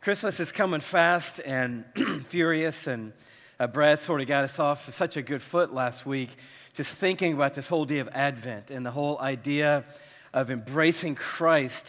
[0.00, 1.84] Christmas is coming fast and
[2.28, 3.12] furious, and
[3.58, 6.30] uh, Brad sort of got us off such a good foot last week,
[6.72, 9.84] just thinking about this whole day of Advent and the whole idea
[10.32, 11.84] of embracing Christ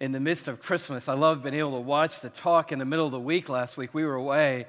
[0.00, 1.08] in the midst of Christmas.
[1.08, 3.78] I love being able to watch the talk in the middle of the week last
[3.78, 3.94] week.
[3.94, 4.66] We were away,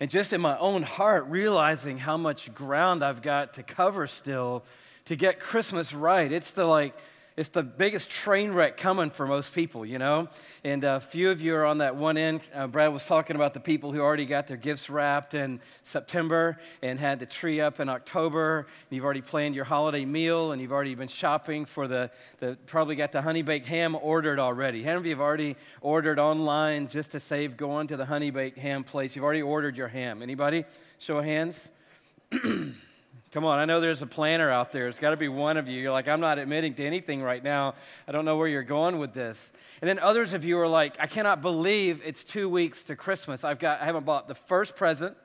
[0.00, 4.64] and just in my own heart, realizing how much ground I've got to cover still
[5.04, 6.32] to get Christmas right.
[6.32, 6.96] It's the like,
[7.36, 10.28] it's the biggest train wreck coming for most people, you know?
[10.64, 12.42] And a few of you are on that one end.
[12.54, 16.58] Uh, Brad was talking about the people who already got their gifts wrapped in September
[16.82, 18.66] and had the tree up in October.
[18.90, 22.96] you've already planned your holiday meal and you've already been shopping for the, the probably
[22.96, 24.82] got the honey baked ham ordered already.
[24.82, 28.30] How many of you have already ordered online just to save going to the honey
[28.30, 29.16] baked ham place?
[29.16, 30.22] You've already ordered your ham.
[30.22, 30.64] Anybody?
[30.98, 31.70] Show of hands.
[33.32, 34.88] Come on, I know there's a planner out there.
[34.88, 35.80] It's got to be one of you.
[35.80, 37.74] You're like, I'm not admitting to anything right now.
[38.06, 39.52] I don't know where you're going with this.
[39.80, 43.42] And then others of you are like, I cannot believe it's two weeks to Christmas.
[43.42, 45.16] I've got, I haven't bought the first present.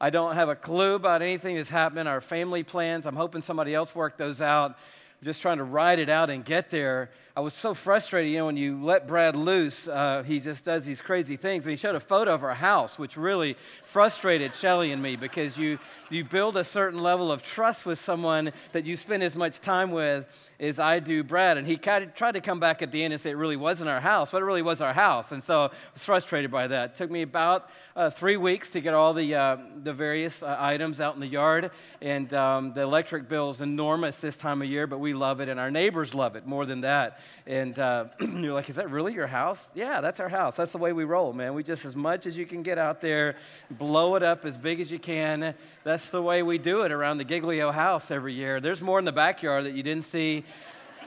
[0.00, 2.06] I don't have a clue about anything that's happening.
[2.06, 4.78] Our family plans, I'm hoping somebody else worked those out.
[5.20, 7.10] I'm just trying to ride it out and get there.
[7.36, 10.86] I was so frustrated, you know, when you let Brad loose, uh, he just does
[10.86, 11.66] these crazy things.
[11.66, 15.58] And he showed a photo of our house, which really frustrated Shelley and me because
[15.58, 15.78] you,
[16.08, 19.90] you build a certain level of trust with someone that you spend as much time
[19.90, 20.24] with
[20.58, 21.58] as I do Brad.
[21.58, 23.56] And he kind of tried to come back at the end and say it really
[23.56, 25.30] wasn't our house, but it really was our house.
[25.30, 26.92] And so I was frustrated by that.
[26.92, 30.56] It took me about uh, three weeks to get all the, uh, the various uh,
[30.58, 31.70] items out in the yard.
[32.00, 35.50] And um, the electric bill is enormous this time of year, but we love it,
[35.50, 37.20] and our neighbors love it more than that.
[37.46, 39.68] And uh, you're like, is that really your house?
[39.74, 40.56] Yeah, that's our house.
[40.56, 41.54] That's the way we roll, man.
[41.54, 43.36] We just, as much as you can get out there,
[43.70, 45.54] blow it up as big as you can.
[45.84, 48.60] That's the way we do it around the Giglio house every year.
[48.60, 50.44] There's more in the backyard that you didn't see.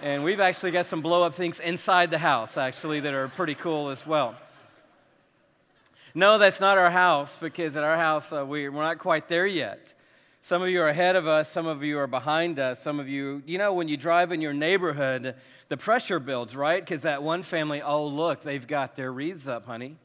[0.02, 3.56] And we've actually got some blow up things inside the house, actually, that are pretty
[3.56, 4.36] cool as well.
[6.16, 9.46] No, that's not our house because at our house, uh, we, we're not quite there
[9.46, 9.94] yet.
[10.42, 12.82] Some of you are ahead of us, some of you are behind us.
[12.82, 15.36] Some of you, you know, when you drive in your neighborhood,
[15.68, 16.84] the pressure builds, right?
[16.84, 19.98] Because that one family, oh, look, they've got their wreaths up, honey.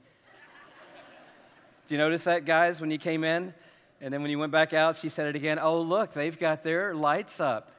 [1.86, 3.54] Do you notice that, guys, when you came in?
[4.00, 5.58] And then when you went back out, she said it again.
[5.58, 7.70] Oh, look, they've got their lights up.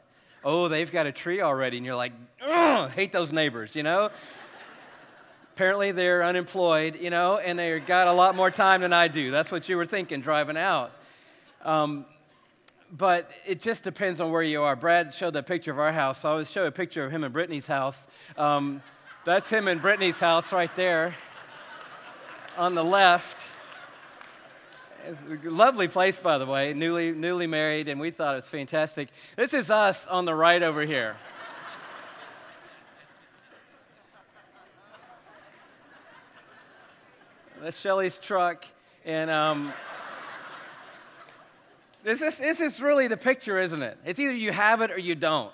[0.43, 1.77] Oh, they've got a tree already.
[1.77, 2.13] And you're like,
[2.93, 4.09] hate those neighbors, you know?
[5.53, 9.31] Apparently, they're unemployed, you know, and they've got a lot more time than I do.
[9.31, 10.91] That's what you were thinking driving out.
[11.63, 12.05] Um,
[12.97, 14.75] but it just depends on where you are.
[14.75, 16.21] Brad showed that picture of our house.
[16.21, 17.99] So I always show a picture of him and Brittany's house.
[18.37, 18.81] Um,
[19.25, 21.15] that's him and Brittany's house right there
[22.57, 23.37] on the left.
[25.07, 28.49] It's a lovely place, by the way, newly, newly married, and we thought it was
[28.49, 29.09] fantastic.
[29.35, 31.15] This is us on the right over here.
[37.61, 38.63] That's Shelley's truck,
[39.05, 39.73] and um,
[42.05, 43.97] this is, this is really the picture, isn't it?
[44.05, 45.51] It's either you have it or you don't.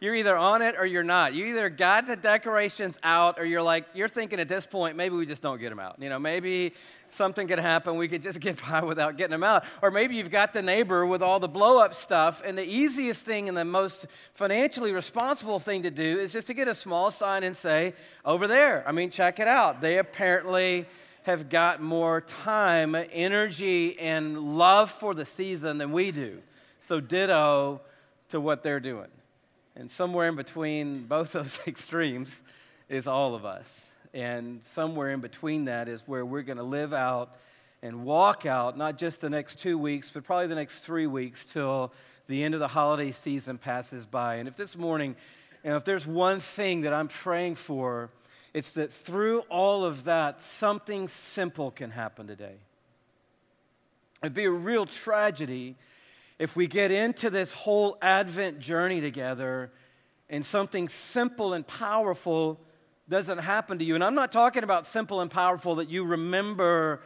[0.00, 1.34] You're either on it or you're not.
[1.34, 5.14] You either got the decorations out or you're like, you're thinking at this point, maybe
[5.14, 5.96] we just don't get them out.
[6.00, 6.74] You know, maybe
[7.10, 7.96] something could happen.
[7.96, 9.64] We could just get by without getting them out.
[9.80, 13.22] Or maybe you've got the neighbor with all the blow up stuff, and the easiest
[13.22, 17.10] thing and the most financially responsible thing to do is just to get a small
[17.10, 18.84] sign and say, over there.
[18.86, 19.80] I mean, check it out.
[19.80, 20.86] They apparently
[21.28, 26.38] have got more time, energy, and love for the season than we do.
[26.80, 27.82] So, ditto
[28.30, 29.10] to what they're doing.
[29.76, 32.40] And somewhere in between both those extremes
[32.88, 33.90] is all of us.
[34.14, 37.36] And somewhere in between that is where we're going to live out
[37.82, 41.44] and walk out, not just the next two weeks, but probably the next three weeks
[41.44, 41.92] till
[42.26, 44.36] the end of the holiday season passes by.
[44.36, 45.14] And if this morning,
[45.62, 48.08] and if there's one thing that I'm praying for,
[48.58, 52.56] it's that through all of that, something simple can happen today.
[54.20, 55.76] It'd be a real tragedy
[56.40, 59.70] if we get into this whole Advent journey together
[60.28, 62.58] and something simple and powerful
[63.08, 63.94] doesn't happen to you.
[63.94, 67.00] And I'm not talking about simple and powerful that you remember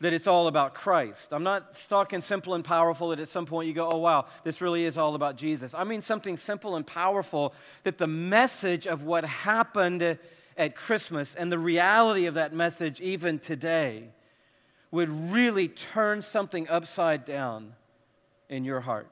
[0.00, 1.32] that it's all about Christ.
[1.32, 4.60] I'm not talking simple and powerful that at some point you go, oh, wow, this
[4.60, 5.74] really is all about Jesus.
[5.74, 10.18] I mean something simple and powerful that the message of what happened
[10.58, 14.10] at Christmas and the reality of that message, even today,
[14.90, 17.74] would really turn something upside down
[18.48, 19.08] in your heart.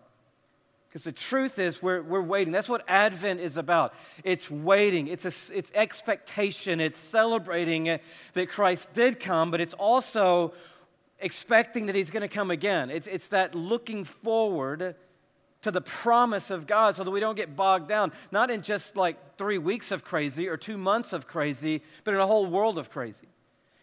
[0.89, 2.53] Because the truth is, we're, we're waiting.
[2.53, 3.95] That's what Advent is about.
[4.25, 7.99] It's waiting, it's, a, it's expectation, it's celebrating
[8.33, 10.55] that Christ did come, but it's also
[11.21, 12.91] expecting that He's going to come again.
[12.91, 14.97] It's, it's that looking forward
[15.67, 18.95] to the promise of God so that we don't get bogged down, not in just
[18.95, 22.79] like three weeks of crazy or two months of crazy, but in a whole world
[22.79, 23.27] of crazy.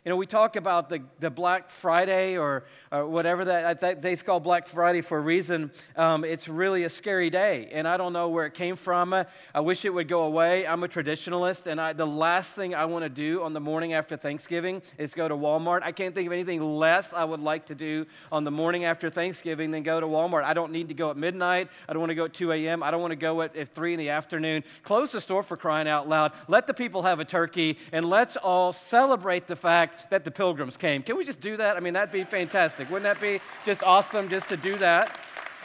[0.05, 4.41] You know, we talk about the, the Black Friday or, or whatever that, they call
[4.41, 5.71] Black Friday for a reason.
[5.95, 9.13] Um, it's really a scary day, and I don't know where it came from.
[9.13, 10.67] I wish it would go away.
[10.67, 13.93] I'm a traditionalist, and I, the last thing I want to do on the morning
[13.93, 15.83] after Thanksgiving is go to Walmart.
[15.83, 19.09] I can't think of anything less I would like to do on the morning after
[19.09, 20.43] Thanksgiving than go to Walmart.
[20.43, 21.69] I don't need to go at midnight.
[21.87, 22.83] I don't want to go at 2 a.m.
[22.83, 24.65] I don't want to go at, at 3 in the afternoon.
[24.83, 26.33] Close the store for crying out loud.
[26.49, 30.77] Let the people have a turkey, and let's all celebrate the fact that the pilgrims
[30.77, 31.03] came.
[31.03, 31.77] Can we just do that?
[31.77, 32.89] I mean, that'd be fantastic.
[32.89, 35.17] Wouldn't that be just awesome just to do that?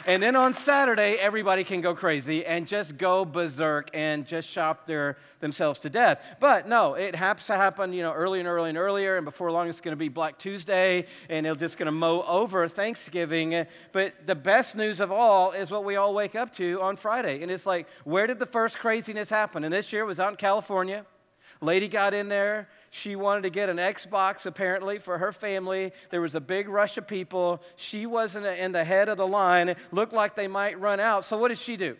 [0.05, 4.87] And then on Saturday, everybody can go crazy and just go berserk and just shop
[4.87, 6.23] their, themselves to death.
[6.39, 9.51] But no, it has to happen, you know, early and early and earlier, and before
[9.51, 13.65] long it's going to be Black Tuesday, and it's just going to mow over Thanksgiving.
[13.91, 17.43] But the best news of all is what we all wake up to on Friday.
[17.43, 19.65] And it's like, where did the first craziness happen?
[19.65, 21.05] And this year it was out in California.
[21.61, 22.69] Lady got in there.
[22.91, 25.91] She wanted to get an Xbox, apparently, for her family.
[26.09, 27.61] There was a big rush of people.
[27.75, 29.69] She wasn't in the head of the line.
[29.69, 31.25] It looked like they might run out.
[31.25, 31.97] So, what does she do?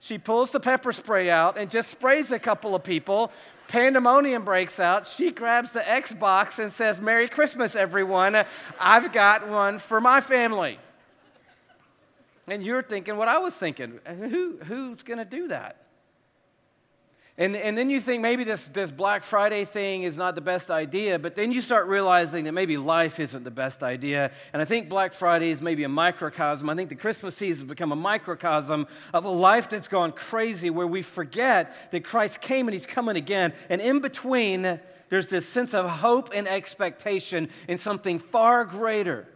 [0.00, 3.32] She pulls the pepper spray out and just sprays a couple of people.
[3.68, 5.06] Pandemonium breaks out.
[5.06, 8.44] She grabs the Xbox and says, Merry Christmas, everyone.
[8.78, 10.78] I've got one for my family.
[12.46, 14.00] And you're thinking what I was thinking.
[14.06, 15.76] Who, who's going to do that?
[17.40, 20.72] And, and then you think maybe this, this Black Friday thing is not the best
[20.72, 24.32] idea, but then you start realizing that maybe life isn't the best idea.
[24.52, 26.68] And I think Black Friday is maybe a microcosm.
[26.68, 30.68] I think the Christmas season has become a microcosm of a life that's gone crazy
[30.68, 33.52] where we forget that Christ came and he's coming again.
[33.70, 39.28] And in between, there's this sense of hope and expectation in something far greater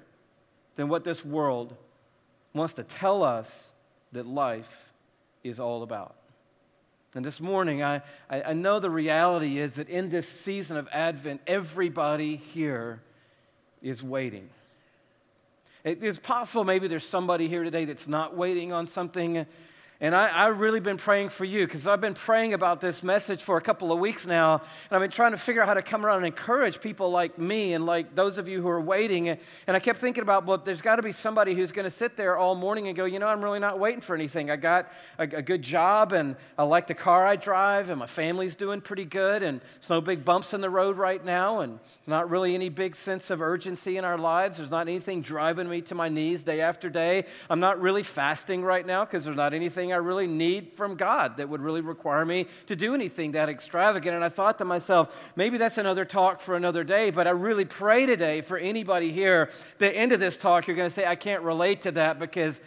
[0.75, 1.76] than what this world
[2.52, 3.70] wants to tell us
[4.10, 4.93] that life
[5.44, 6.16] is all about.
[7.14, 8.00] And this morning, I,
[8.31, 13.03] I, know the reality is that in this season of Advent, everybody here
[13.82, 14.49] is waiting.
[15.85, 19.44] It is possible maybe there's somebody here today that's not waiting on something
[20.00, 23.41] and I, have really been praying for you because I've been praying about this message
[23.41, 24.55] for a couple of weeks now.
[24.55, 27.39] And I've been trying to figure out how to come around and encourage people like
[27.39, 29.29] me and like those of you who are waiting.
[29.29, 32.17] And I kept thinking about, well, there's got to be somebody who's going to sit
[32.17, 34.50] there all morning and go, you know, I'm really not waiting for anything.
[34.50, 38.06] I got a, a good job and I like the car I drive and my
[38.06, 39.44] family's doing pretty good.
[39.44, 41.61] And there's no big bumps in the road right now.
[41.61, 41.79] And
[42.09, 44.56] not really any big sense of urgency in our lives.
[44.56, 47.25] There's not anything driving me to my knees day after day.
[47.49, 51.37] I'm not really fasting right now because there's not anything I really need from God
[51.37, 54.15] that would really require me to do anything that extravagant.
[54.15, 57.65] And I thought to myself, maybe that's another talk for another day, but I really
[57.65, 61.17] pray today for anybody here, the end of this talk, you're going to say, I
[61.17, 62.61] can't relate to that because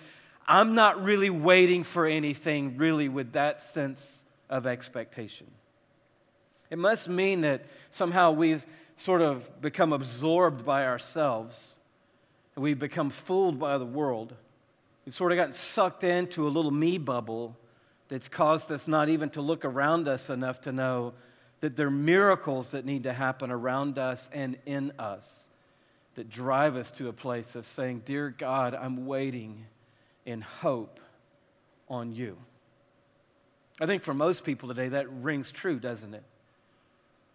[0.48, 5.48] I'm not really waiting for anything really with that sense of expectation.
[6.70, 8.66] It must mean that somehow we've
[8.98, 11.74] sort of become absorbed by ourselves
[12.56, 14.34] and we've become fooled by the world
[15.06, 17.56] We've sort of gotten sucked into a little me bubble
[18.08, 21.14] that's caused us not even to look around us enough to know
[21.62, 25.50] that there are miracles that need to happen around us and in us
[26.16, 29.66] that drive us to a place of saying, Dear God, I'm waiting
[30.26, 31.00] in hope
[31.88, 32.38] on you.
[33.80, 36.24] I think for most people today that rings true, doesn't it?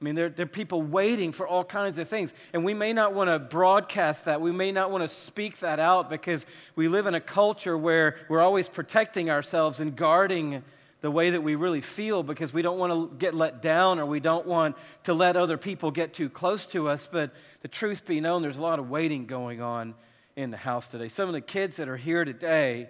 [0.01, 2.33] I mean, there, there are people waiting for all kinds of things.
[2.55, 4.41] And we may not want to broadcast that.
[4.41, 8.17] We may not want to speak that out because we live in a culture where
[8.31, 10.63] we're always protecting ourselves and guarding
[11.03, 14.07] the way that we really feel because we don't want to get let down or
[14.07, 17.07] we don't want to let other people get too close to us.
[17.11, 19.95] But the truth be known, there's a lot of waiting going on
[20.35, 21.09] in the house today.
[21.09, 22.89] Some of the kids that are here today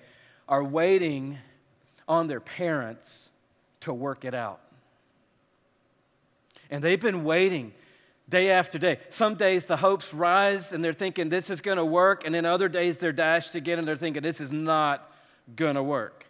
[0.49, 1.39] are waiting
[2.07, 3.31] on their parents
[3.81, 4.61] to work it out.
[6.71, 7.73] And they've been waiting
[8.29, 8.99] day after day.
[9.11, 12.47] Some days the hopes rise and they're thinking this is going to work, and then
[12.47, 15.13] other days they're dashed again and they're thinking this is not
[15.57, 16.25] going to work.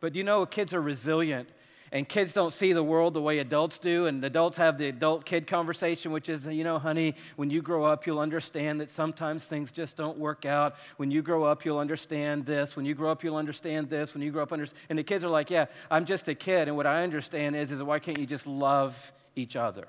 [0.00, 1.48] But you know, kids are resilient.
[1.94, 4.06] And kids don't see the world the way adults do.
[4.06, 7.84] And adults have the adult kid conversation, which is, you know, honey, when you grow
[7.84, 10.76] up, you'll understand that sometimes things just don't work out.
[10.96, 12.76] When you grow up, you'll understand this.
[12.76, 14.14] When you grow up, you'll understand this.
[14.14, 16.66] When you grow up, under- and the kids are like, yeah, I'm just a kid.
[16.66, 19.88] And what I understand is, is why can't you just love each other.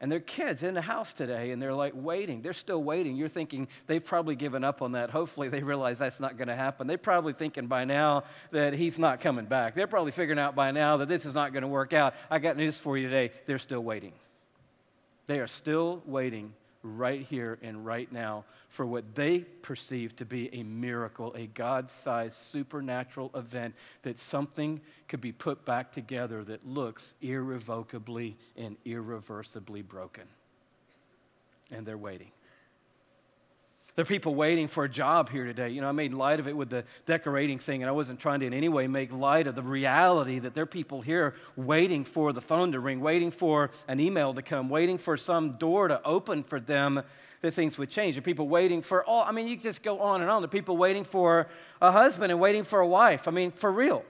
[0.00, 2.42] And their kids in the house today, and they're like waiting.
[2.42, 3.14] They're still waiting.
[3.14, 5.10] You're thinking they've probably given up on that.
[5.10, 6.88] Hopefully, they realize that's not going to happen.
[6.88, 9.76] They're probably thinking by now that he's not coming back.
[9.76, 12.14] They're probably figuring out by now that this is not going to work out.
[12.28, 13.32] I got news for you today.
[13.46, 14.12] They're still waiting.
[15.28, 16.52] They are still waiting
[16.82, 21.90] right here and right now for what they perceive to be a miracle, a God
[21.90, 29.82] sized supernatural event, that something could be put back together that looks irrevocably and irreversibly
[29.82, 30.24] broken.
[31.70, 32.30] and they're waiting.
[33.94, 35.68] There are people waiting for a job here today.
[35.68, 38.40] You know, I made light of it with the decorating thing, and I wasn't trying
[38.40, 42.04] to in any way make light of the reality that there are people here waiting
[42.04, 45.88] for the phone to ring, waiting for an email to come, waiting for some door
[45.88, 47.02] to open for them
[47.42, 48.14] that things would change.
[48.14, 50.40] There are people waiting for all, I mean, you just go on and on.
[50.40, 51.48] There are people waiting for
[51.82, 53.28] a husband and waiting for a wife.
[53.28, 54.04] I mean, for real.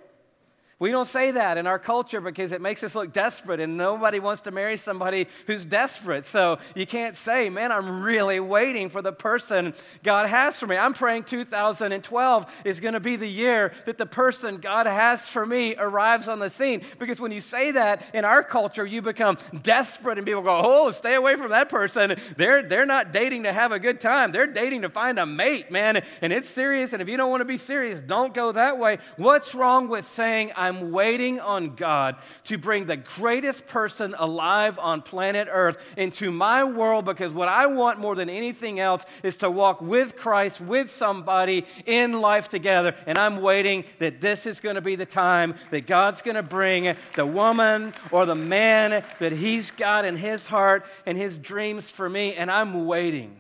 [0.83, 4.19] We don't say that in our culture because it makes us look desperate, and nobody
[4.19, 6.25] wants to marry somebody who's desperate.
[6.25, 10.77] So you can't say, Man, I'm really waiting for the person God has for me.
[10.77, 15.47] I'm praying 2012 is going to be the year that the person God has for
[15.47, 16.83] me arrives on the scene.
[16.99, 20.91] Because when you say that in our culture, you become desperate, and people go, Oh,
[20.91, 22.17] stay away from that person.
[22.37, 25.71] They're, they're not dating to have a good time, they're dating to find a mate,
[25.71, 26.03] man.
[26.21, 28.99] And it's serious, and if you don't want to be serious, don't go that way.
[29.17, 34.79] What's wrong with saying, I'm I'm waiting on God to bring the greatest person alive
[34.79, 39.37] on planet Earth into my world because what I want more than anything else is
[39.39, 42.97] to walk with Christ, with somebody in life together.
[43.07, 46.43] And I'm waiting that this is going to be the time that God's going to
[46.43, 51.91] bring the woman or the man that He's got in His heart and His dreams
[51.91, 52.35] for me.
[52.35, 53.37] And I'm waiting.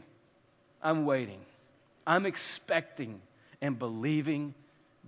[0.83, 1.41] I'm waiting.
[2.07, 3.23] I'm expecting
[3.62, 4.53] and believing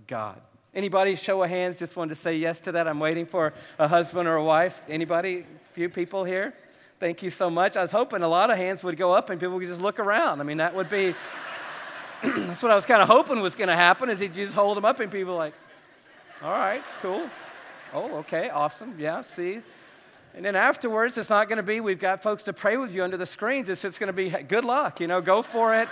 [0.07, 0.41] God.
[0.75, 2.85] Anybody show of hands just wanted to say yes to that?
[2.85, 4.81] I'm waiting for a husband or a wife.
[4.89, 5.45] Anybody?
[5.71, 6.53] Few people here?
[6.99, 7.77] Thank you so much.
[7.77, 9.99] I was hoping a lot of hands would go up and people could just look
[9.99, 10.41] around.
[10.41, 11.15] I mean, that would be
[12.23, 14.75] that's what I was kind of hoping was going to happen is he'd just hold
[14.75, 15.53] them up and people like,
[16.41, 17.29] all right, cool.
[17.93, 18.95] Oh, okay, awesome.
[18.97, 19.61] Yeah, see.
[20.33, 23.03] And then afterwards, it's not going to be, we've got folks to pray with you
[23.03, 23.69] under the screens.
[23.69, 25.87] It's, just going to be, good luck, you know, go for it.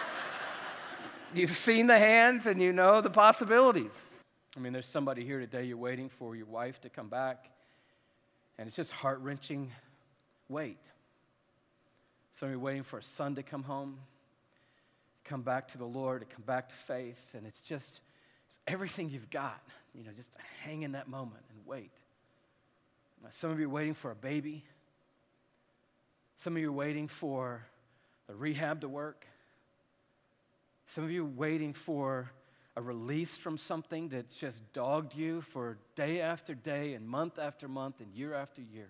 [1.34, 3.94] You've seen the hands and you know the possibilities.
[4.56, 7.50] I mean, there's somebody here today, you're waiting for your wife to come back,
[8.58, 9.72] and it's just heart wrenching
[10.48, 10.78] wait.
[12.40, 13.98] Some of you are waiting for a son to come home,
[15.24, 18.02] come back to the Lord, to come back to faith, and it's just
[18.48, 19.60] it's everything you've got,
[19.96, 20.30] you know, just
[20.64, 21.92] hang in that moment and wait.
[23.32, 24.64] Some of you are waiting for a baby.
[26.44, 27.66] Some of you are waiting for
[28.28, 29.26] the rehab to work.
[30.88, 32.30] Some of you are waiting for
[32.75, 37.68] a release from something that's just dogged you for day after day and month after
[37.68, 38.89] month and year after year.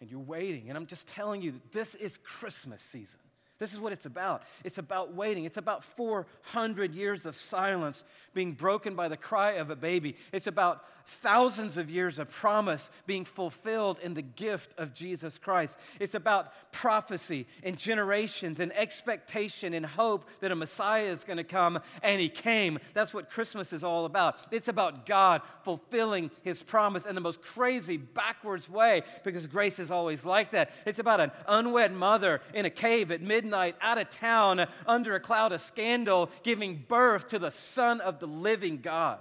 [0.00, 0.68] And you're waiting.
[0.68, 3.18] And I'm just telling you that this is Christmas season.
[3.60, 4.42] This is what it's about.
[4.64, 5.44] It's about waiting.
[5.44, 8.02] It's about 400 years of silence
[8.32, 10.16] being broken by the cry of a baby.
[10.32, 15.76] It's about thousands of years of promise being fulfilled in the gift of Jesus Christ.
[15.98, 21.44] It's about prophecy and generations and expectation and hope that a Messiah is going to
[21.44, 22.78] come, and He came.
[22.94, 24.38] That's what Christmas is all about.
[24.50, 29.90] It's about God fulfilling His promise in the most crazy, backwards way because grace is
[29.90, 30.70] always like that.
[30.86, 35.20] It's about an unwed mother in a cave at midnight, out of town, under a
[35.20, 39.18] cloud of scandal, giving birth to the Son of the living God.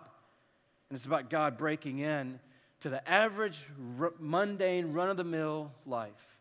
[0.89, 2.39] And it's about God breaking in
[2.81, 3.65] to the average,
[3.99, 6.37] r- mundane, run of the mill life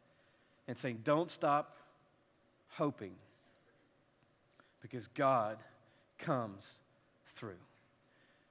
[0.67, 1.77] and saying, Don't stop
[2.71, 3.13] hoping
[4.81, 5.59] because God
[6.19, 6.65] comes
[7.37, 7.55] through.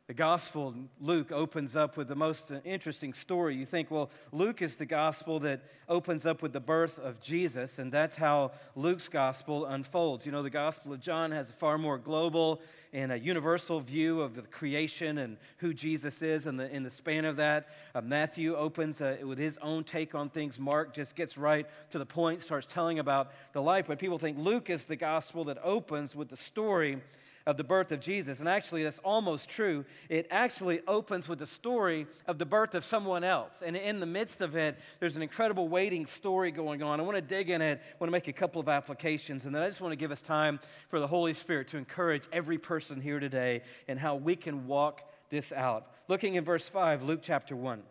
[0.07, 3.57] The gospel, Luke, opens up with the most interesting story.
[3.57, 5.59] You think, well, Luke is the gospel that
[5.89, 10.25] opens up with the birth of Jesus, and that's how Luke's gospel unfolds.
[10.25, 12.61] You know, the gospel of John has a far more global
[12.93, 16.91] and a universal view of the creation and who Jesus is in the, in the
[16.91, 17.67] span of that.
[17.93, 20.57] Uh, Matthew opens uh, with his own take on things.
[20.57, 23.87] Mark just gets right to the point, starts telling about the life.
[23.89, 27.01] But people think Luke is the gospel that opens with the story
[27.47, 28.39] of the birth of Jesus.
[28.39, 29.85] And actually, that's almost true.
[30.09, 33.63] It actually opens with the story of the birth of someone else.
[33.65, 36.99] And in the midst of it, there's an incredible waiting story going on.
[36.99, 39.45] I want to dig in it, I want to make a couple of applications.
[39.45, 42.23] And then I just want to give us time for the Holy Spirit to encourage
[42.33, 45.87] every person here today and how we can walk this out.
[46.09, 47.81] Looking in verse 5, Luke chapter 1.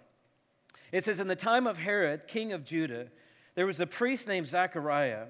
[0.93, 3.07] It says, In the time of Herod, king of Judah,
[3.55, 5.29] there was a priest named Zechariah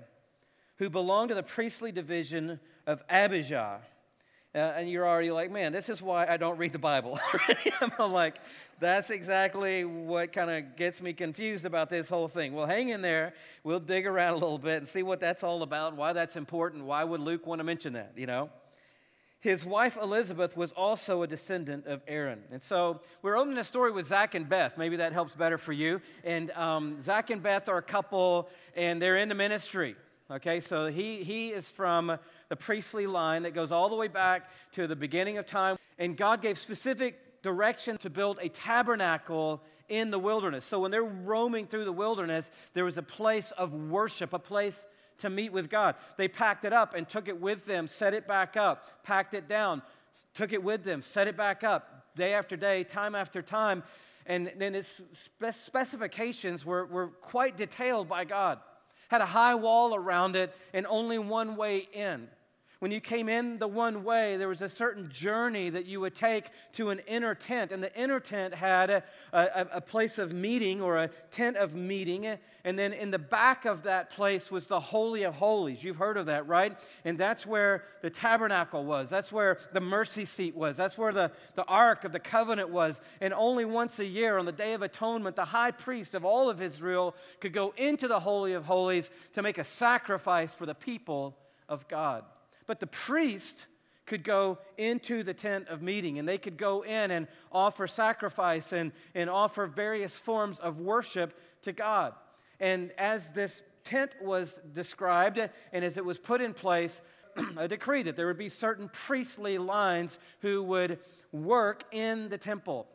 [0.78, 3.82] who belonged to the priestly division of Abijah.
[4.56, 7.20] Uh, and you're already like, man, this is why I don't read the Bible.
[8.00, 8.36] I'm like,
[8.80, 12.54] that's exactly what kind of gets me confused about this whole thing.
[12.54, 13.34] Well, hang in there.
[13.64, 16.84] We'll dig around a little bit and see what that's all about why that's important.
[16.84, 18.48] Why would Luke want to mention that, you know?
[19.40, 22.42] His wife Elizabeth was also a descendant of Aaron.
[22.50, 24.78] And so we're opening a story with Zach and Beth.
[24.78, 26.00] Maybe that helps better for you.
[26.24, 29.96] And um, Zach and Beth are a couple, and they're in the ministry.
[30.28, 32.18] Okay, so he, he is from
[32.48, 35.76] the priestly line that goes all the way back to the beginning of time.
[35.98, 40.64] And God gave specific direction to build a tabernacle in the wilderness.
[40.64, 44.84] So when they're roaming through the wilderness, there was a place of worship, a place
[45.18, 45.94] to meet with God.
[46.16, 49.48] They packed it up and took it with them, set it back up, packed it
[49.48, 49.82] down,
[50.34, 53.82] took it with them, set it back up, day after day, time after time.
[54.26, 54.88] And then its
[55.64, 58.58] specifications were, were quite detailed by God.
[59.08, 62.28] Had a high wall around it and only one way in.
[62.78, 66.14] When you came in the one way, there was a certain journey that you would
[66.14, 67.72] take to an inner tent.
[67.72, 69.02] And the inner tent had a,
[69.32, 72.36] a, a, place of meeting or a tent of meeting.
[72.64, 75.82] And then in the back of that place was the Holy of Holies.
[75.82, 76.76] You've heard of that, right?
[77.06, 79.08] And that's where the tabernacle was.
[79.08, 80.76] That's where the mercy seat was.
[80.76, 83.00] That's where the, the Ark of the Covenant was.
[83.22, 86.50] And only once a year, on the Day of Atonement, the high priest of all
[86.50, 90.74] of Israel could go into the Holy of Holies to make a sacrifice for the
[90.74, 91.38] people
[91.70, 92.22] of God.
[92.66, 93.66] But the priest
[94.06, 98.72] could go into the tent of meeting and they could go in and offer sacrifice
[98.72, 102.14] and, and offer various forms of worship to God.
[102.60, 105.38] And as this tent was described
[105.72, 107.00] and as it was put in place,
[107.56, 110.98] a decree that there would be certain priestly lines who would
[111.32, 112.86] work in the temple.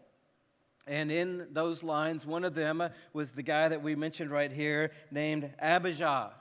[0.87, 4.91] And in those lines, one of them was the guy that we mentioned right here
[5.11, 6.31] named Abijah.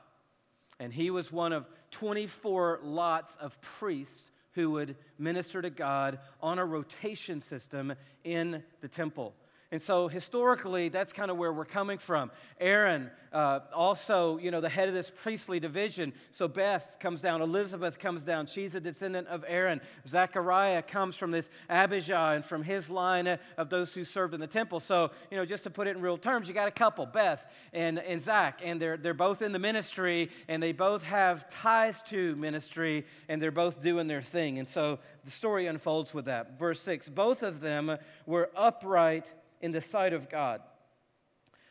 [0.78, 6.58] And he was one of 24 lots of priests who would minister to God on
[6.58, 7.94] a rotation system
[8.24, 9.34] in the temple.
[9.72, 12.32] And so historically, that's kind of where we're coming from.
[12.58, 16.12] Aaron, uh, also, you know, the head of this priestly division.
[16.32, 18.46] So Beth comes down, Elizabeth comes down.
[18.46, 19.80] She's a descendant of Aaron.
[20.08, 24.48] Zechariah comes from this Abijah and from his line of those who served in the
[24.48, 24.80] temple.
[24.80, 27.46] So, you know, just to put it in real terms, you got a couple, Beth
[27.72, 32.02] and, and Zach, and they're, they're both in the ministry, and they both have ties
[32.08, 34.58] to ministry, and they're both doing their thing.
[34.58, 36.58] And so the story unfolds with that.
[36.58, 37.96] Verse 6 both of them
[38.26, 39.30] were upright
[39.60, 40.60] in the sight of God,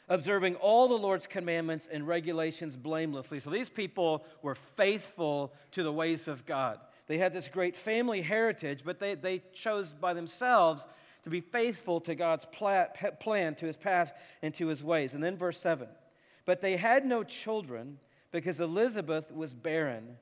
[0.07, 3.39] observing all the Lord's commandments and regulations blamelessly.
[3.39, 6.79] So these people were faithful to the ways of God.
[7.07, 10.85] They had this great family heritage, but they, they chose by themselves
[11.23, 12.45] to be faithful to God's
[13.19, 15.13] plan, to his path, and to his ways.
[15.13, 15.87] And then verse 7
[16.45, 17.99] But they had no children
[18.31, 20.17] because Elizabeth was barren,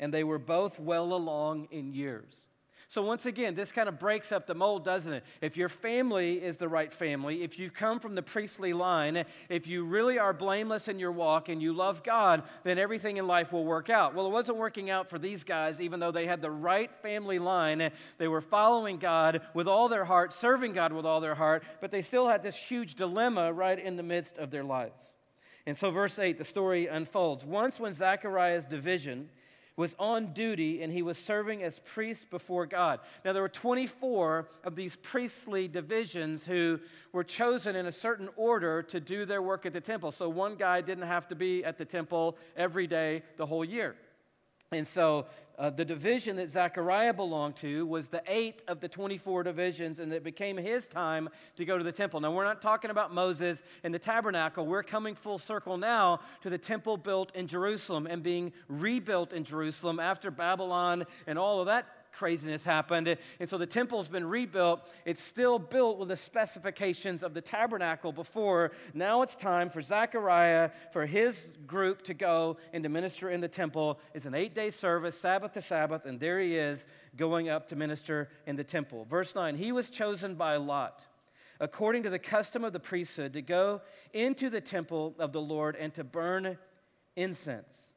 [0.00, 2.48] and they were both well along in years.
[2.92, 5.24] So, once again, this kind of breaks up the mold, doesn't it?
[5.40, 9.66] If your family is the right family, if you've come from the priestly line, if
[9.66, 13.50] you really are blameless in your walk and you love God, then everything in life
[13.50, 14.14] will work out.
[14.14, 17.38] Well, it wasn't working out for these guys, even though they had the right family
[17.38, 17.92] line.
[18.18, 21.92] They were following God with all their heart, serving God with all their heart, but
[21.92, 25.14] they still had this huge dilemma right in the midst of their lives.
[25.64, 27.42] And so, verse 8, the story unfolds.
[27.42, 29.30] Once, when Zachariah's division,
[29.76, 33.00] was on duty and he was serving as priest before God.
[33.24, 36.78] Now, there were 24 of these priestly divisions who
[37.12, 40.12] were chosen in a certain order to do their work at the temple.
[40.12, 43.96] So, one guy didn't have to be at the temple every day the whole year.
[44.72, 45.26] And so
[45.58, 50.12] uh, the division that Zechariah belonged to was the eighth of the 24 divisions, and
[50.12, 52.20] it became his time to go to the temple.
[52.20, 54.66] Now, we're not talking about Moses and the tabernacle.
[54.66, 59.44] We're coming full circle now to the temple built in Jerusalem and being rebuilt in
[59.44, 63.16] Jerusalem after Babylon and all of that craziness happened.
[63.40, 64.88] And so the temple's been rebuilt.
[65.04, 68.72] It's still built with the specifications of the tabernacle before.
[68.94, 73.48] Now it's time for Zechariah, for his group to go and to minister in the
[73.48, 73.98] temple.
[74.14, 76.84] It's an eight day service, Sabbath to Sabbath, and there he is
[77.16, 79.06] going up to minister in the temple.
[79.08, 81.04] Verse 9 He was chosen by Lot
[81.60, 83.80] according to the custom of the priesthood, to go
[84.12, 86.58] into the temple of the Lord and to burn
[87.14, 87.91] incense.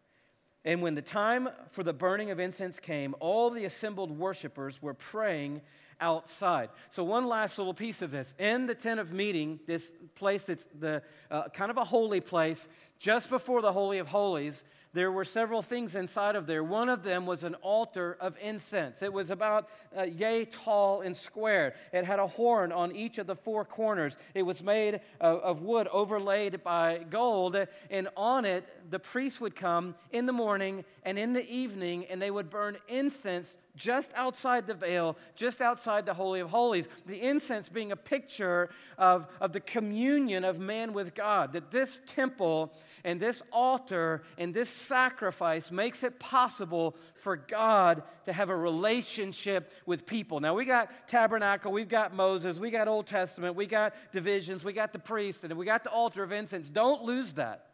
[0.65, 4.95] And when the time for the burning of incense came, all the assembled worshipers were
[4.95, 5.61] praying
[5.99, 6.69] outside.
[6.91, 8.33] So, one last little piece of this.
[8.37, 9.83] In the tent of meeting, this
[10.15, 12.67] place that's the, uh, kind of a holy place,
[12.99, 14.63] just before the Holy of Holies,
[14.95, 16.63] there were several things inside of there.
[16.63, 19.01] One of them was an altar of incense.
[19.01, 21.75] It was about uh, yay tall and square.
[21.91, 24.15] It had a horn on each of the four corners.
[24.33, 27.57] It was made of, of wood overlaid by gold,
[27.89, 32.21] and on it the priests would come in the morning and in the evening, and
[32.21, 36.87] they would burn incense just outside the veil, just outside the Holy of Holies.
[37.05, 41.53] The incense being a picture of, of the communion of man with God.
[41.53, 42.71] That this temple
[43.03, 49.71] and this altar and this sacrifice makes it possible for God to have a relationship
[49.85, 50.39] with people.
[50.39, 54.73] Now, we got tabernacle, we've got Moses, we got Old Testament, we got divisions, we
[54.73, 56.69] got the priest, and we got the altar of incense.
[56.69, 57.67] Don't lose that.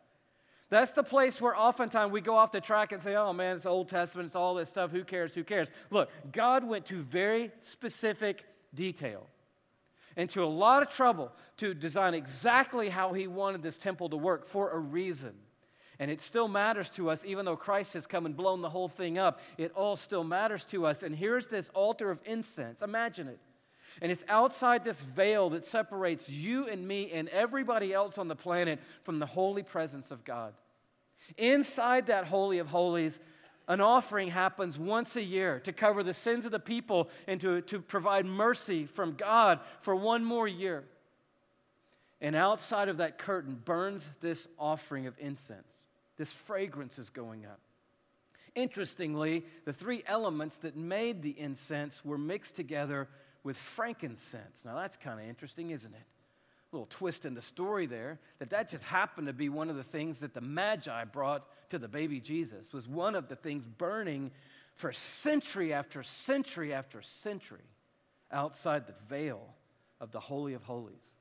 [0.72, 3.66] That's the place where oftentimes we go off the track and say, oh man, it's
[3.66, 5.68] Old Testament, it's all this stuff, who cares, who cares?
[5.90, 9.28] Look, God went to very specific detail
[10.16, 14.18] and to a lot of trouble to design exactly how he wanted this temple to
[14.18, 15.34] work for a reason.
[16.00, 18.88] And it still matters to us, even though Christ has come and blown the whole
[18.88, 19.42] thing up.
[19.58, 21.04] It all still matters to us.
[21.04, 22.82] And here's this altar of incense.
[22.82, 23.40] Imagine it.
[24.02, 28.36] And it's outside this veil that separates you and me and everybody else on the
[28.36, 30.54] planet from the holy presence of God.
[31.38, 33.20] Inside that Holy of Holies,
[33.68, 37.62] an offering happens once a year to cover the sins of the people and to,
[37.62, 40.84] to provide mercy from God for one more year.
[42.20, 45.68] And outside of that curtain burns this offering of incense.
[46.18, 47.60] This fragrance is going up.
[48.54, 53.08] Interestingly, the three elements that made the incense were mixed together
[53.44, 54.62] with frankincense.
[54.64, 56.06] Now, that's kind of interesting, isn't it?
[56.72, 59.76] A little twist in the story there that that just happened to be one of
[59.76, 63.68] the things that the magi brought to the baby jesus was one of the things
[63.68, 64.32] burning
[64.76, 67.60] for century after century after century
[68.32, 69.42] outside the veil
[70.00, 71.18] of the holy of holies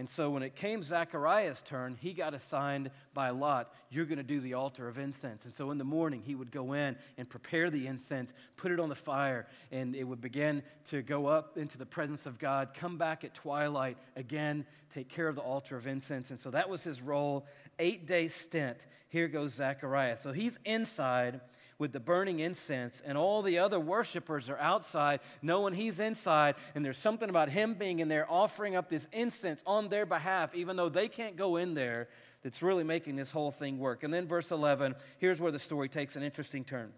[0.00, 4.24] and so when it came Zechariah's turn, he got assigned by Lot, you're going to
[4.24, 5.44] do the altar of incense.
[5.44, 8.80] And so in the morning, he would go in and prepare the incense, put it
[8.80, 12.70] on the fire, and it would begin to go up into the presence of God,
[12.72, 16.30] come back at twilight, again, take care of the altar of incense.
[16.30, 17.46] And so that was his role,
[17.78, 18.78] eight day stint.
[19.10, 20.16] Here goes Zechariah.
[20.22, 21.42] So he's inside
[21.80, 26.84] with the burning incense, and all the other worshipers are outside, knowing he's inside, and
[26.84, 30.76] there's something about him being in there offering up this incense on their behalf, even
[30.76, 32.08] though they can't go in there,
[32.42, 34.02] that's really making this whole thing work.
[34.02, 36.92] And then, verse 11, here's where the story takes an interesting turn.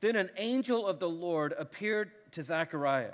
[0.00, 3.12] Then an angel of the Lord appeared to Zechariah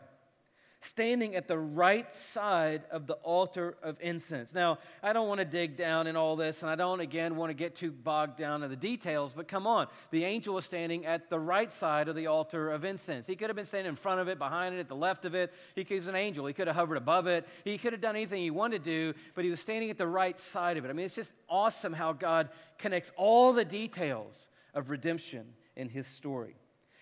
[0.82, 4.54] standing at the right side of the altar of incense.
[4.54, 7.50] Now, I don't want to dig down in all this, and I don't, again, want
[7.50, 9.88] to get too bogged down in the details, but come on.
[10.10, 13.26] The angel was standing at the right side of the altar of incense.
[13.26, 15.34] He could have been standing in front of it, behind it, at the left of
[15.34, 15.52] it.
[15.74, 16.46] He was an angel.
[16.46, 17.46] He could have hovered above it.
[17.64, 20.06] He could have done anything he wanted to do, but he was standing at the
[20.06, 20.88] right side of it.
[20.88, 25.44] I mean, it's just awesome how God connects all the details of redemption
[25.76, 26.56] in his story.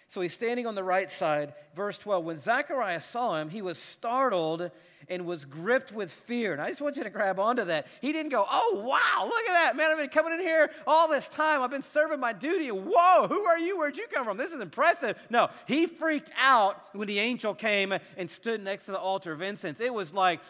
[0.09, 1.53] So he's standing on the right side.
[1.77, 4.71] Verse 12 When Zechariah saw him, he was startled
[5.11, 6.53] and was gripped with fear.
[6.53, 7.87] And I just want you to grab onto that.
[8.01, 9.77] He didn't go, Oh, wow, look at that.
[9.77, 11.62] Man, I've been coming in here all this time.
[11.62, 12.71] I've been serving my duty.
[12.71, 13.79] Whoa, who are you?
[13.79, 14.38] Where'd you come from?
[14.38, 15.18] This is impressive.
[15.29, 19.42] No, he freaked out when the angel came and stood next to the altar of
[19.42, 19.79] incense.
[19.79, 20.40] It was like,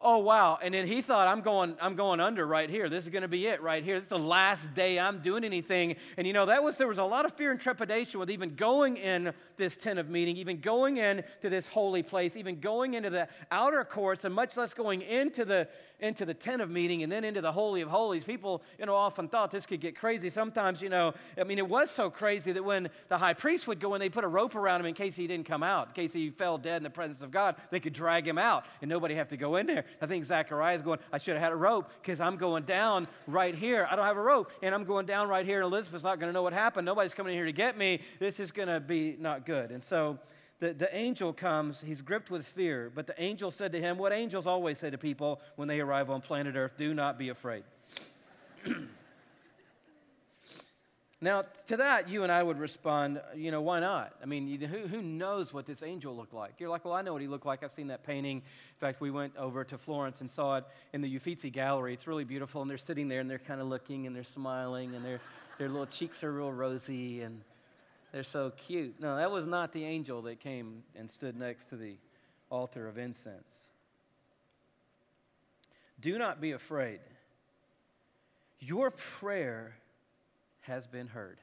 [0.00, 0.58] oh wow.
[0.62, 2.88] And then he thought i'm going i'm going under right here.
[2.88, 3.96] This is going to be it right here.
[3.96, 5.96] This is the last day i'm doing anything.
[6.16, 8.54] And you know that was there was a lot of fear and trepidation with even
[8.54, 12.94] going in this tent of meeting even going in to this holy place even going
[12.94, 15.68] into the outer courts and much less going into the
[16.00, 18.94] into the tent of meeting and then into the holy of holies people you know
[18.94, 22.52] often thought this could get crazy sometimes you know i mean it was so crazy
[22.52, 24.94] that when the high priest would go in they put a rope around him in
[24.94, 27.56] case he didn't come out in case he fell dead in the presence of god
[27.70, 30.76] they could drag him out and nobody have to go in there I think Zachariah
[30.76, 33.86] is going, I should have had a rope because I'm going down right here.
[33.90, 36.30] I don't have a rope, and I'm going down right here, and Elizabeth's not going
[36.30, 36.86] to know what happened.
[36.86, 38.00] Nobody's coming in here to get me.
[38.18, 39.70] This is going to be not good.
[39.70, 40.18] And so
[40.60, 41.80] the, the angel comes.
[41.84, 44.98] He's gripped with fear, but the angel said to him, What angels always say to
[44.98, 47.64] people when they arrive on planet Earth do not be afraid.
[51.22, 54.14] Now, to that, you and I would respond, you know, why not?
[54.22, 56.54] I mean, who, who knows what this angel looked like?
[56.58, 57.62] You're like, well, I know what he looked like.
[57.62, 58.38] I've seen that painting.
[58.38, 61.92] In fact, we went over to Florence and saw it in the Uffizi Gallery.
[61.92, 64.94] It's really beautiful, and they're sitting there and they're kind of looking and they're smiling
[64.94, 65.20] and their,
[65.58, 67.42] their little cheeks are real rosy and
[68.12, 69.00] they're so cute.
[69.00, 71.96] No, that was not the angel that came and stood next to the
[72.50, 73.44] altar of incense.
[76.00, 77.00] Do not be afraid.
[78.58, 79.74] Your prayer
[80.62, 81.38] has been heard.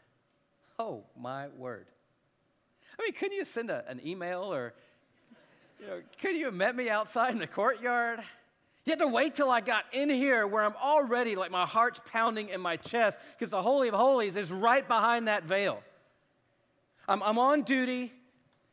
[0.80, 1.88] Oh, my word.
[3.00, 4.74] I mean, couldn't you send a, an email or,
[5.80, 8.20] you know, could you have met me outside in the courtyard?
[8.86, 12.00] You had to wait till I got in here where I'm already like my heart's
[12.12, 15.84] pounding in my chest because the Holy of Holies is right behind that veil.
[17.08, 18.12] I'm, I'm on duty.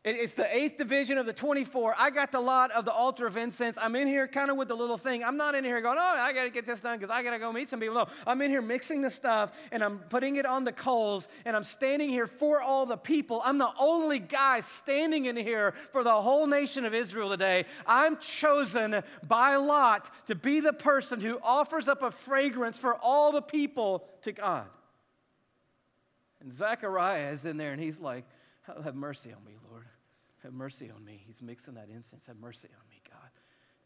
[0.05, 1.95] It's the eighth division of the 24.
[1.99, 3.79] I got the lot of the altar of incense.
[3.81, 5.25] I'm in here kind of with the little thing.
[5.25, 7.31] I'm not in here going, oh, I got to get this done because I got
[7.31, 7.95] to go meet some people.
[7.95, 11.57] No, I'm in here mixing the stuff and I'm putting it on the coals and
[11.57, 13.41] I'm standing here for all the people.
[13.47, 17.65] I'm the only guy standing in here for the whole nation of Israel today.
[17.87, 23.33] I'm chosen by lot to be the person who offers up a fragrance for all
[23.33, 24.67] the people to God.
[26.45, 28.25] And Zechariah is in there and he's like,
[28.85, 29.85] have mercy on me, Lord.
[30.43, 31.23] Have mercy on me.
[31.27, 32.25] He's mixing that incense.
[32.27, 33.31] Have mercy on me, God.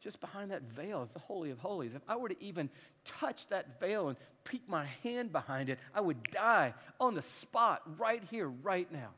[0.01, 1.93] Just behind that veil is the Holy of Holies.
[1.95, 2.69] If I were to even
[3.05, 7.83] touch that veil and peek my hand behind it, I would die on the spot
[7.99, 9.11] right here, right now.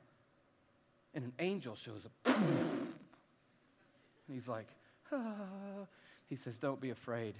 [1.14, 2.36] And an angel shows up.
[2.36, 2.94] And
[4.28, 4.68] he's like,
[5.12, 5.16] ah.
[6.30, 7.34] He says, Don't be afraid.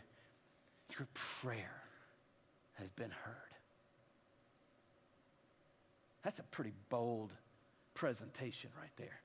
[0.98, 1.06] Your
[1.40, 1.82] prayer
[2.74, 3.49] has been heard.
[6.22, 7.30] That's a pretty bold
[7.94, 9.20] presentation right there.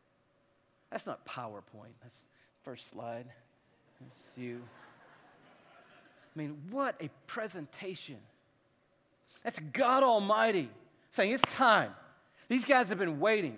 [0.91, 1.93] That's not PowerPoint.
[2.01, 2.19] That's
[2.63, 3.25] first slide.
[3.99, 4.61] That's you.
[6.35, 8.17] I mean, what a presentation.
[9.43, 10.69] That's God Almighty
[11.11, 11.91] saying, It's time.
[12.47, 13.57] These guys have been waiting.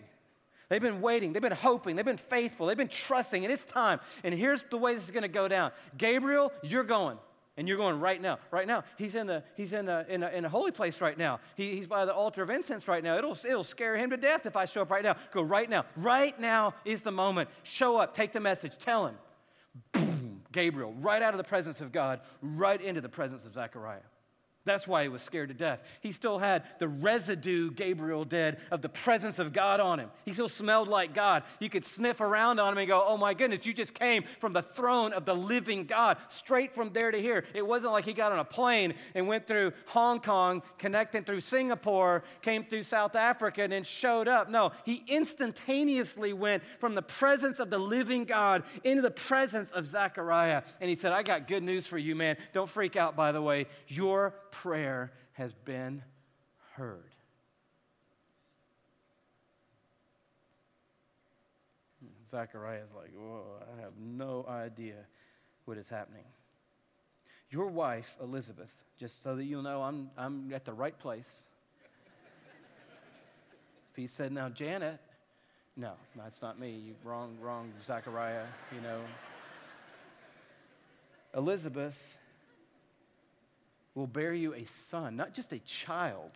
[0.70, 1.34] They've been waiting.
[1.34, 1.96] They've been hoping.
[1.96, 2.68] They've been faithful.
[2.68, 4.00] They've been trusting, and it's time.
[4.24, 7.18] And here's the way this is going to go down Gabriel, you're going.
[7.58, 8.84] And you're going right now, right now.
[8.98, 11.40] He's in the he's in the in a, in a holy place right now.
[11.56, 13.18] He, he's by the altar of incense right now.
[13.18, 15.16] It'll it'll scare him to death if I show up right now.
[15.34, 15.86] Go right now.
[15.96, 17.50] Right now is the moment.
[17.64, 18.14] Show up.
[18.14, 18.74] Take the message.
[18.80, 19.16] Tell him.
[19.92, 20.44] Boom.
[20.52, 24.00] Gabriel, right out of the presence of God, right into the presence of Zechariah.
[24.68, 25.80] That's why he was scared to death.
[26.02, 30.10] He still had the residue, Gabriel did, of the presence of God on him.
[30.26, 31.44] He still smelled like God.
[31.60, 34.54] You could sniff around on him and go, oh my goodness, you just came from
[34.54, 37.46] the throne of the living God, straight from there to here.
[37.54, 41.40] It wasn't like he got on a plane and went through Hong Kong, connecting through
[41.40, 44.50] Singapore, came through South Africa, and then showed up.
[44.50, 49.86] No, he instantaneously went from the presence of the living God into the presence of
[49.86, 50.64] Zechariah.
[50.82, 52.36] And he said, I got good news for you, man.
[52.52, 53.68] Don't freak out, by the way.
[53.88, 56.02] Your prayer has been
[56.74, 57.14] heard.
[62.30, 63.44] Zechariah is like, Whoa,
[63.78, 64.96] I have no idea
[65.66, 66.24] what is happening.
[67.50, 71.30] Your wife, Elizabeth, just so that you'll know I'm, I'm at the right place.
[73.92, 75.00] if he said, Now, Janet,
[75.76, 76.72] no, that's not me.
[76.72, 79.02] You, wrong, wrong, Zechariah, you know.
[81.36, 82.17] Elizabeth
[83.98, 86.30] will bear you a son, not just a child.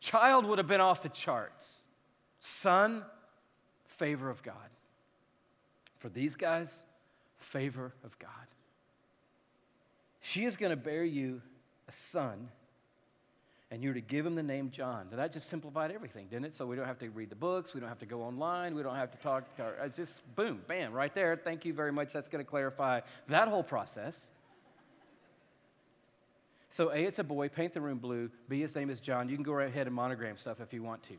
[0.00, 1.82] Child would have been off the charts.
[2.38, 3.04] Son,
[3.98, 4.54] favor of God.
[5.98, 6.70] For these guys,
[7.36, 8.30] favor of God.
[10.22, 11.42] She is going to bear you
[11.86, 12.48] a son,
[13.70, 15.08] and you're to give him the name John.
[15.10, 16.56] Now, that just simplified everything, didn't it?
[16.56, 18.82] So we don't have to read the books, we don't have to go online, we
[18.82, 19.44] don't have to talk.
[19.82, 21.36] It's just boom, bam, right there.
[21.36, 22.14] Thank you very much.
[22.14, 24.16] That's going to clarify that whole process.
[26.70, 28.30] So, A, it's a boy, paint the room blue.
[28.48, 29.28] B, his name is John.
[29.28, 31.14] You can go right ahead and monogram stuff if you want to.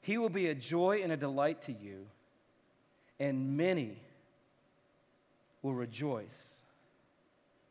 [0.00, 2.06] he will be a joy and a delight to you,
[3.20, 3.96] and many
[5.62, 6.62] will rejoice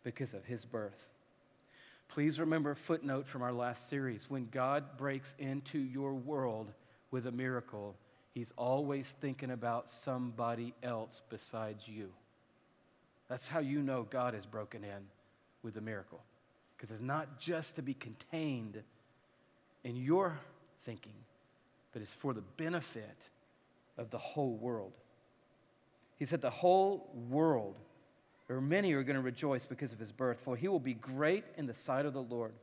[0.04, 1.08] because of his birth.
[2.08, 4.30] Please remember a footnote from our last series.
[4.30, 6.72] When God breaks into your world
[7.12, 7.96] with a miracle,
[8.34, 12.10] he's always thinking about somebody else besides you.
[13.34, 15.08] That's how you know God has broken in
[15.64, 16.22] with the miracle.
[16.78, 18.84] Because it's not just to be contained
[19.84, 20.38] in your
[20.86, 21.16] thinking,
[21.94, 23.18] but it's for the benefit
[23.98, 24.92] of the whole world.
[26.20, 27.80] He said, The whole world,
[28.50, 31.44] or many, are going to rejoice because of his birth, for he will be great
[31.58, 32.54] in the sight of the Lord.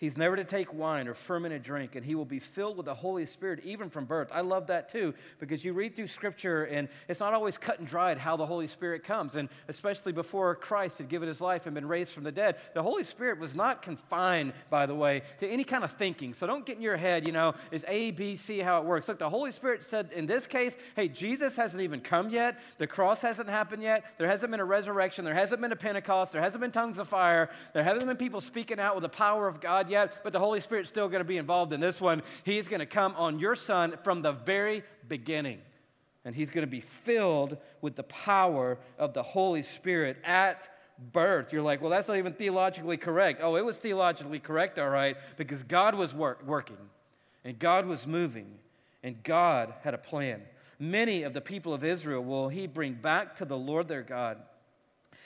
[0.00, 2.94] He's never to take wine or fermented drink, and he will be filled with the
[2.94, 4.30] Holy Spirit even from birth.
[4.32, 7.86] I love that too, because you read through Scripture, and it's not always cut and
[7.86, 9.34] dried how the Holy Spirit comes.
[9.34, 12.82] And especially before Christ had given his life and been raised from the dead, the
[12.82, 16.32] Holy Spirit was not confined, by the way, to any kind of thinking.
[16.32, 19.06] So don't get in your head, you know, is A, B, C how it works.
[19.06, 22.86] Look, the Holy Spirit said in this case, hey, Jesus hasn't even come yet, the
[22.86, 26.40] cross hasn't happened yet, there hasn't been a resurrection, there hasn't been a Pentecost, there
[26.40, 29.60] hasn't been tongues of fire, there hasn't been people speaking out with the power of
[29.60, 32.22] God yet, but the Holy Spirit's still going to be involved in this one.
[32.44, 35.58] He's going to come on your son from the very beginning.
[36.24, 40.68] And he's going to be filled with the power of the Holy Spirit at
[41.12, 41.52] birth.
[41.52, 43.40] You're like, well, that's not even theologically correct.
[43.42, 46.76] Oh, it was theologically correct, all right, because God was work- working
[47.44, 48.58] and God was moving
[49.02, 50.42] and God had a plan.
[50.78, 54.38] Many of the people of Israel will he bring back to the Lord their God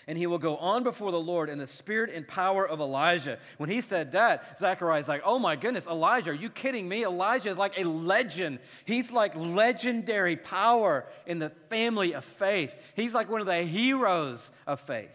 [0.07, 3.38] and he will go on before the Lord in the spirit and power of Elijah.
[3.59, 7.04] When he said that, Zechariah's like, oh my goodness, Elijah, are you kidding me?
[7.04, 8.59] Elijah is like a legend.
[8.85, 12.74] He's like legendary power in the family of faith.
[12.94, 15.11] He's like one of the heroes of faith.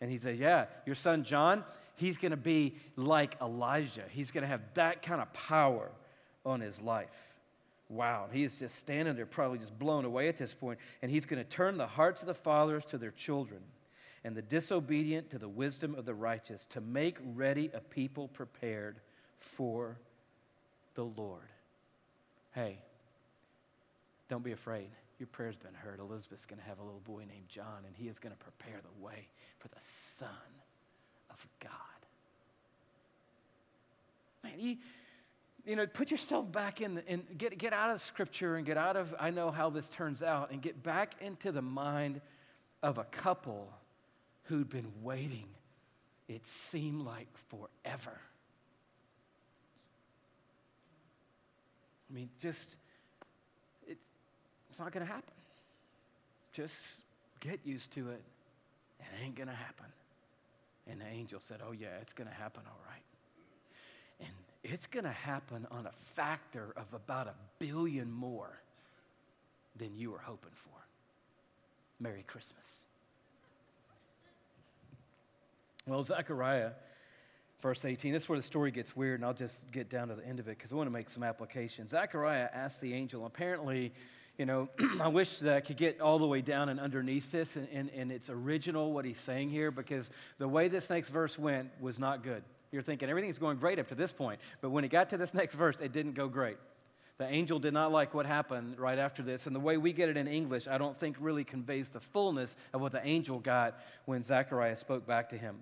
[0.00, 1.64] And he said, yeah, your son John,
[1.96, 4.04] he's going to be like Elijah.
[4.10, 5.90] He's going to have that kind of power
[6.44, 7.08] on his life.
[7.88, 11.44] Wow, he's just standing there, probably just blown away at this point, and he's going
[11.44, 13.60] to turn the hearts of the fathers to their children
[14.24, 18.96] and the disobedient to the wisdom of the righteous, to make ready a people prepared
[19.38, 19.98] for
[20.94, 21.48] the Lord.
[22.54, 22.78] Hey,
[24.28, 24.88] don't be afraid.
[25.18, 26.00] Your prayer's been heard.
[26.00, 28.80] Elizabeth's going to have a little boy named John, and he is going to prepare
[28.82, 29.80] the way for the
[30.18, 30.28] Son
[31.30, 31.70] of God.
[34.44, 34.76] Man, you,
[35.64, 38.96] you know, put yourself back in and get, get out of Scripture and get out
[38.96, 42.20] of, I know how this turns out, and get back into the mind
[42.82, 43.68] of a couple
[44.52, 45.46] who'd been waiting,
[46.28, 48.20] it seemed like forever.
[52.10, 52.68] I mean, just,
[53.88, 53.96] it,
[54.68, 55.32] it's not going to happen.
[56.52, 56.74] Just
[57.40, 58.20] get used to it.
[59.00, 59.86] It ain't going to happen.
[60.86, 63.02] And the angel said, Oh, yeah, it's going to happen all right.
[64.20, 64.30] And
[64.62, 68.60] it's going to happen on a factor of about a billion more
[69.78, 70.76] than you were hoping for.
[71.98, 72.81] Merry Christmas.
[75.86, 76.70] Well, Zechariah,
[77.60, 80.14] verse 18, this is where the story gets weird, and I'll just get down to
[80.14, 81.90] the end of it because I want to make some applications.
[81.90, 83.92] Zechariah asked the angel, apparently,
[84.38, 84.68] you know,
[85.00, 87.90] I wish that I could get all the way down and underneath this and, and,
[87.96, 91.98] and it's original what he's saying here because the way this next verse went was
[91.98, 92.44] not good.
[92.70, 95.34] You're thinking everything's going great up to this point, but when it got to this
[95.34, 96.58] next verse, it didn't go great.
[97.18, 100.08] The angel did not like what happened right after this, and the way we get
[100.08, 103.78] it in English, I don't think really conveys the fullness of what the angel got
[104.06, 105.56] when Zechariah spoke back to him.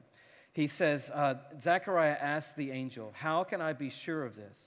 [0.53, 4.59] He says, uh, Zechariah asked the angel, How can I be sure of this?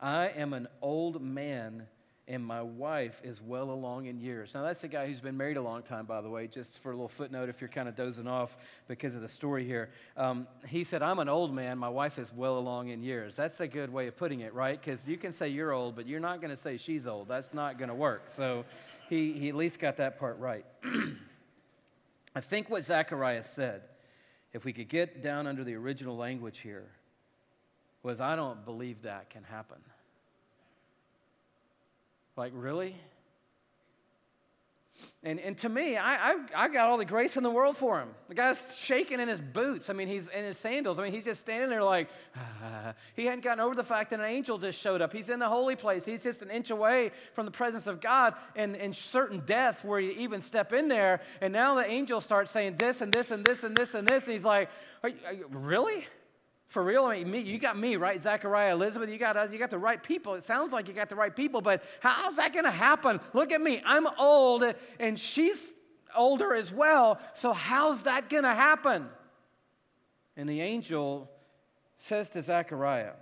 [0.00, 1.86] I am an old man
[2.28, 4.50] and my wife is well along in years.
[4.52, 6.90] Now, that's a guy who's been married a long time, by the way, just for
[6.92, 8.54] a little footnote if you're kind of dozing off
[8.86, 9.88] because of the story here.
[10.14, 13.34] Um, he said, I'm an old man, my wife is well along in years.
[13.34, 14.78] That's a good way of putting it, right?
[14.78, 17.28] Because you can say you're old, but you're not going to say she's old.
[17.28, 18.24] That's not going to work.
[18.28, 18.66] So
[19.08, 20.66] he, he at least got that part right.
[22.34, 23.80] I think what Zacharias said,
[24.52, 26.86] if we could get down under the original language here,
[28.02, 29.78] was I don't believe that can happen.
[32.36, 32.94] Like, really?
[35.22, 37.98] And, and to me, I, I, I, got all the grace in the world for
[37.98, 38.10] him.
[38.28, 39.90] The guy's shaking in his boots.
[39.90, 40.98] I mean, he's in his sandals.
[40.98, 42.94] I mean, he's just standing there like, ah.
[43.16, 45.12] he hadn't gotten over the fact that an angel just showed up.
[45.12, 46.04] He's in the holy place.
[46.04, 49.98] He's just an inch away from the presence of God and, and certain death where
[49.98, 51.20] you even step in there.
[51.40, 54.24] And now the angel starts saying this and this and this and this and this.
[54.24, 54.70] And he's like,
[55.02, 56.06] are you, are you, really?
[56.68, 58.22] For real, I mean, me, you got me, right?
[58.22, 60.34] Zachariah, Elizabeth, you got us, you got the right people.
[60.34, 63.20] It sounds like you got the right people, but how's that going to happen?
[63.32, 63.82] Look at me.
[63.86, 65.58] I'm old, and she's
[66.14, 67.18] older as well.
[67.32, 69.08] So, how's that going to happen?
[70.36, 71.30] And the angel
[72.00, 73.14] says to Zachariah,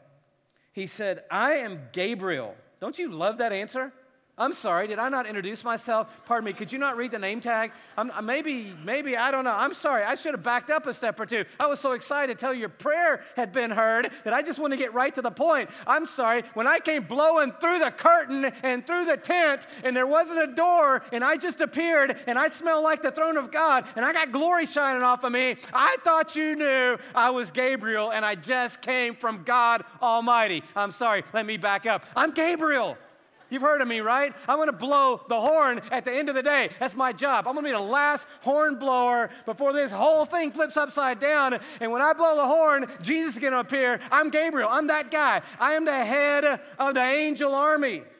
[0.72, 2.56] He said, I am Gabriel.
[2.80, 3.92] Don't you love that answer?
[4.38, 6.14] I'm sorry, did I not introduce myself?
[6.26, 7.72] Pardon me, could you not read the name tag?
[7.96, 9.54] I'm, uh, maybe, maybe, I don't know.
[9.56, 11.46] I'm sorry, I should have backed up a step or two.
[11.58, 14.58] I was so excited to tell you your prayer had been heard that I just
[14.58, 15.70] want to get right to the point.
[15.86, 20.06] I'm sorry, when I came blowing through the curtain and through the tent and there
[20.06, 23.86] wasn't a door and I just appeared and I smelled like the throne of God
[23.96, 28.12] and I got glory shining off of me, I thought you knew I was Gabriel
[28.12, 30.62] and I just came from God Almighty.
[30.74, 32.04] I'm sorry, let me back up.
[32.14, 32.98] I'm Gabriel.
[33.48, 34.34] You've heard of me, right?
[34.48, 36.70] I'm going to blow the horn at the end of the day.
[36.80, 37.46] That's my job.
[37.46, 41.60] I'm going to be the last horn blower before this whole thing flips upside down.
[41.80, 44.00] And when I blow the horn, Jesus is going to appear.
[44.10, 44.68] I'm Gabriel.
[44.68, 45.42] I'm that guy.
[45.60, 48.02] I am the head of the angel army.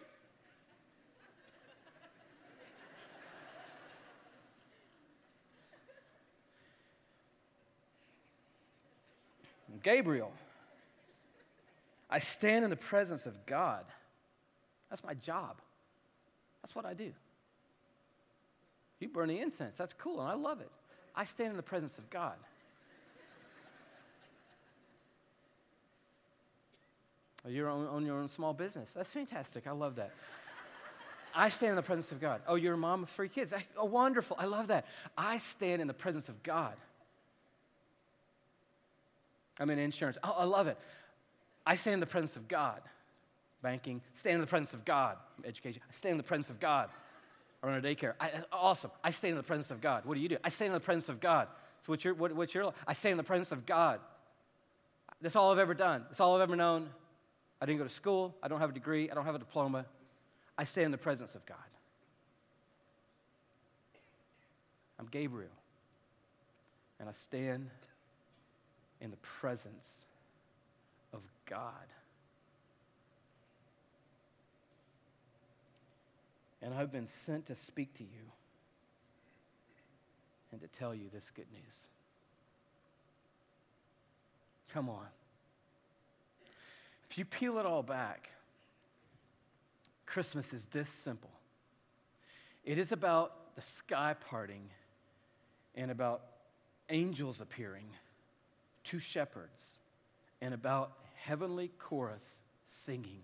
[9.83, 10.33] Gabriel.
[12.09, 13.85] I stand in the presence of God.
[14.91, 15.57] That's my job.
[16.63, 17.13] That's what I do.
[19.01, 19.77] You burn the incense.
[19.77, 20.71] That's cool, and I love it.
[21.15, 22.35] I stand in the presence of God.
[27.45, 28.91] Oh, you're on, on your own small business.
[28.95, 29.67] That's fantastic.
[29.67, 30.11] I love that.
[31.35, 32.41] I stand in the presence of God.
[32.49, 33.53] Oh, you're a mom of three kids.
[33.77, 34.37] oh, wonderful.
[34.41, 34.87] I love that.
[35.17, 36.75] I stand in the presence of God.
[39.61, 40.19] I'm in insurance.
[40.25, 40.79] Oh, I love it.
[41.67, 42.81] I stand in the presence of God
[43.67, 45.17] banking, stay in the presence of God.
[45.45, 46.89] Education, I stay in the presence of God.
[47.61, 48.13] I run a daycare.
[48.21, 48.93] I, awesome.
[49.03, 50.05] I stay in the presence of God.
[50.05, 50.37] What do you do?
[50.45, 51.49] I stay in the presence of God.
[51.85, 53.99] So what's your, what, what's your, I stay in the presence of God.
[55.21, 56.05] That's all I've ever done.
[56.09, 56.91] That's all I've ever known.
[57.61, 58.37] I didn't go to school.
[58.41, 59.11] I don't have a degree.
[59.11, 59.85] I don't have a diploma.
[60.57, 61.57] I stay in the presence of God.
[65.01, 65.51] I'm Gabriel.
[67.01, 67.69] And I stand
[69.01, 69.89] in the presence
[71.13, 71.96] of God.
[76.67, 78.33] And I've been sent to speak to you
[80.51, 81.77] and to tell you this good news.
[84.75, 85.07] Come on.
[87.09, 88.31] If you peel it all back,
[90.07, 91.31] Christmas is this simple
[92.65, 94.69] it is about the sky parting
[95.77, 96.23] and about
[96.91, 97.87] angels appearing,
[98.83, 99.79] two shepherds,
[100.41, 102.25] and about heavenly chorus
[102.67, 103.21] singing,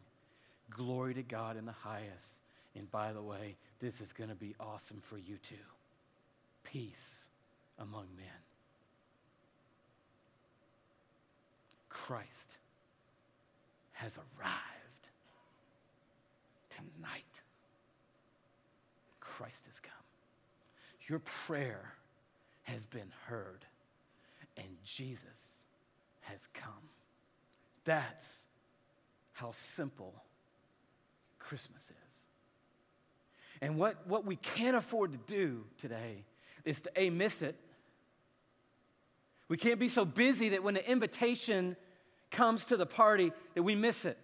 [0.70, 2.41] Glory to God in the highest
[2.74, 5.54] and by the way, this is going to be awesome for you too.
[6.64, 7.26] Peace
[7.78, 8.26] among men.
[11.88, 12.28] Christ
[13.92, 14.58] has arrived.
[16.70, 17.22] tonight,
[19.20, 19.92] Christ has come.
[21.08, 21.92] Your prayer
[22.62, 23.64] has been heard,
[24.56, 25.26] and Jesus
[26.22, 26.88] has come.
[27.84, 28.26] That's
[29.32, 30.14] how simple
[31.38, 32.11] Christmas is.
[33.62, 36.24] And what, what we can't afford to do today
[36.64, 37.56] is to A, miss it.
[39.48, 41.76] We can't be so busy that when the invitation
[42.32, 44.18] comes to the party that we miss it.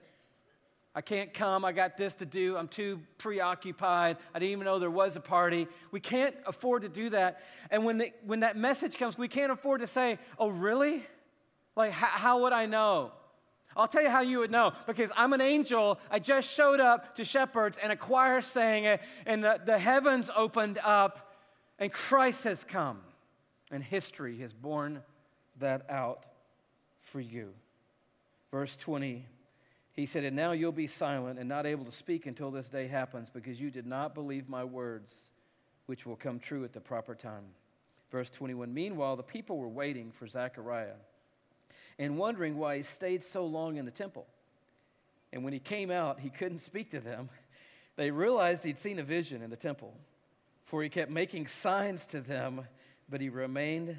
[0.92, 1.64] I can't come.
[1.64, 2.56] I got this to do.
[2.56, 4.16] I'm too preoccupied.
[4.34, 5.68] I didn't even know there was a party.
[5.92, 7.40] We can't afford to do that.
[7.70, 11.06] And when, the, when that message comes, we can't afford to say, Oh, really?
[11.76, 13.12] Like, how, how would I know?
[13.78, 16.00] I'll tell you how you would know because I'm an angel.
[16.10, 20.28] I just showed up to shepherds and a choir sang it, and the, the heavens
[20.34, 21.36] opened up,
[21.78, 22.98] and Christ has come.
[23.70, 25.02] And history has borne
[25.60, 26.26] that out
[27.02, 27.52] for you.
[28.50, 29.24] Verse 20,
[29.92, 32.88] he said, And now you'll be silent and not able to speak until this day
[32.88, 35.12] happens because you did not believe my words,
[35.86, 37.44] which will come true at the proper time.
[38.10, 40.94] Verse 21, Meanwhile, the people were waiting for Zechariah
[41.98, 44.26] and wondering why he stayed so long in the temple.
[45.32, 47.28] And when he came out, he couldn't speak to them.
[47.96, 49.92] They realized he'd seen a vision in the temple,
[50.66, 52.62] for he kept making signs to them,
[53.08, 53.98] but he remained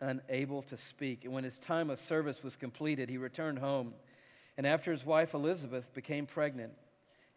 [0.00, 1.24] unable to speak.
[1.24, 3.94] And when his time of service was completed, he returned home.
[4.56, 6.72] And after his wife Elizabeth became pregnant,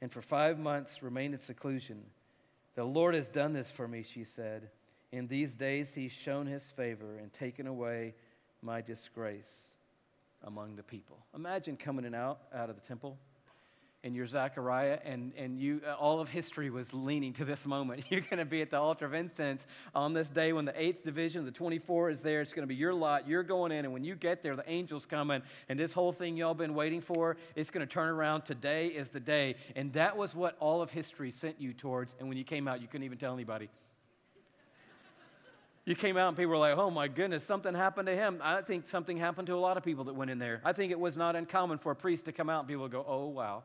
[0.02, 2.04] and for five months remained in seclusion,
[2.76, 4.70] the Lord has done this for me, she said.
[5.12, 8.16] In these days he's shown his favor and taken away
[8.62, 9.71] my disgrace
[10.44, 11.26] among the people.
[11.36, 13.18] Imagine coming in out out of the temple
[14.04, 18.04] and you're Zechariah, and, and you, uh, all of history was leaning to this moment.
[18.10, 21.04] You're going to be at the altar of incense on this day when the 8th
[21.04, 22.42] division, the 24 is there.
[22.42, 23.28] It's going to be your lot.
[23.28, 26.36] You're going in, and when you get there, the angel's coming, and this whole thing
[26.36, 28.42] y'all been waiting for, it's going to turn around.
[28.42, 29.56] Today is the day.
[29.76, 32.82] And that was what all of history sent you towards, and when you came out,
[32.82, 33.70] you couldn't even tell anybody.
[35.86, 38.40] You came out and people were like, oh my goodness, something happened to him.
[38.44, 40.62] I think something happened to a lot of people that went in there.
[40.64, 42.92] I think it was not uncommon for a priest to come out and people would
[42.92, 43.64] go, oh wow.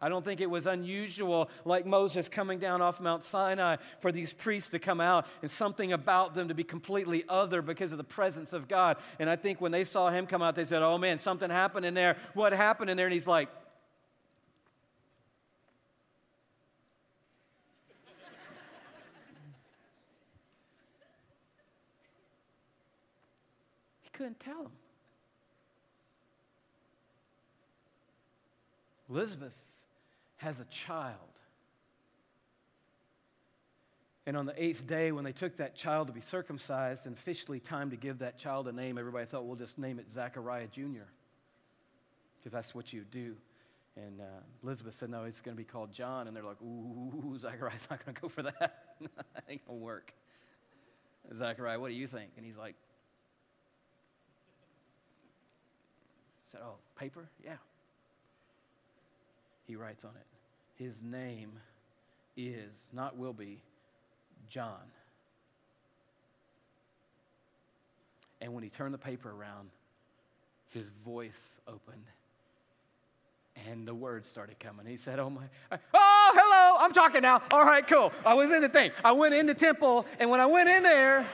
[0.00, 4.32] I don't think it was unusual, like Moses coming down off Mount Sinai, for these
[4.32, 8.04] priests to come out and something about them to be completely other because of the
[8.04, 8.96] presence of God.
[9.20, 11.86] And I think when they saw him come out, they said, Oh man, something happened
[11.86, 12.16] in there.
[12.34, 13.06] What happened in there?
[13.06, 13.48] And he's like,
[24.22, 24.70] couldn't tell him.
[29.10, 29.52] Elizabeth
[30.36, 31.16] has a child.
[34.24, 37.58] And on the eighth day, when they took that child to be circumcised and officially
[37.58, 41.08] time to give that child a name, everybody thought, we'll just name it Zachariah Jr.,
[42.38, 43.34] because that's what you do.
[43.96, 44.24] And uh,
[44.62, 46.28] Elizabeth said, no, it's going to be called John.
[46.28, 48.84] And they're like, ooh, Zachariah's not going to go for that.
[49.00, 50.12] that ain't going to work.
[51.36, 52.30] Zachariah, what do you think?
[52.36, 52.76] And he's like,
[56.52, 57.28] said, Oh, paper?
[57.44, 57.56] Yeah.
[59.66, 60.82] He writes on it.
[60.82, 61.52] His name
[62.36, 63.60] is, not will be,
[64.48, 64.80] John.
[68.40, 69.70] And when he turned the paper around,
[70.70, 72.04] his voice opened
[73.68, 74.86] and the words started coming.
[74.86, 77.42] He said, Oh my, oh, hello, I'm talking now.
[77.52, 78.12] All right, cool.
[78.24, 78.90] I was in the thing.
[79.04, 81.26] I went in the temple, and when I went in there,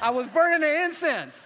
[0.00, 1.36] I was burning the incense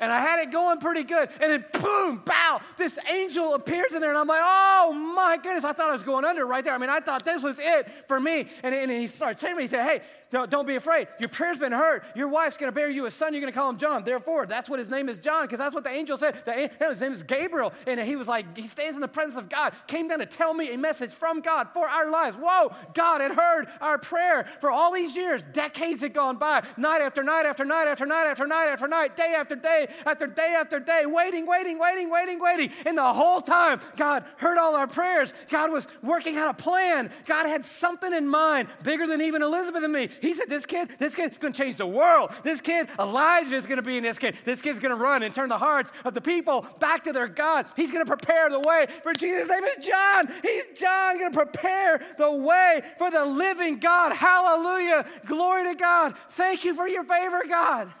[0.00, 1.28] and I had it going pretty good.
[1.40, 5.64] And then, boom, bow, this angel appears in there, and I'm like, oh my goodness,
[5.64, 6.74] I thought I was going under right there.
[6.74, 8.46] I mean, I thought this was it for me.
[8.62, 11.06] And, and he started telling me, he said, hey, don't, don't be afraid.
[11.20, 12.02] Your prayer's been heard.
[12.16, 13.32] Your wife's going to bear you a son.
[13.32, 14.02] You're going to call him John.
[14.02, 16.42] Therefore, that's what his name is, John, because that's what the angel said.
[16.44, 17.72] The, his name is Gabriel.
[17.86, 20.52] And he was like, he stands in the presence of God, came down to tell
[20.52, 22.36] me a message from God for our lives.
[22.40, 25.44] Whoa, God had heard our prayer for all these years.
[25.52, 29.16] Decades had gone by, night after night after night after night after night after night,
[29.16, 29.54] day after
[30.04, 32.70] after day after day, waiting, waiting, waiting, waiting, waiting.
[32.84, 35.32] And the whole time, God heard all our prayers.
[35.50, 37.10] God was working out a plan.
[37.26, 40.08] God had something in mind bigger than even Elizabeth and me.
[40.20, 42.30] He said, This kid, this kid's going to change the world.
[42.42, 44.36] This kid, Elijah, is going to be in this kid.
[44.44, 47.28] This kid's going to run and turn the hearts of the people back to their
[47.28, 47.66] God.
[47.76, 49.42] He's going to prepare the way for Jesus.
[49.42, 50.28] His name is John.
[50.42, 54.12] He's John going to prepare the way for the living God.
[54.12, 55.06] Hallelujah.
[55.26, 56.14] Glory to God.
[56.30, 57.92] Thank you for your favor, God.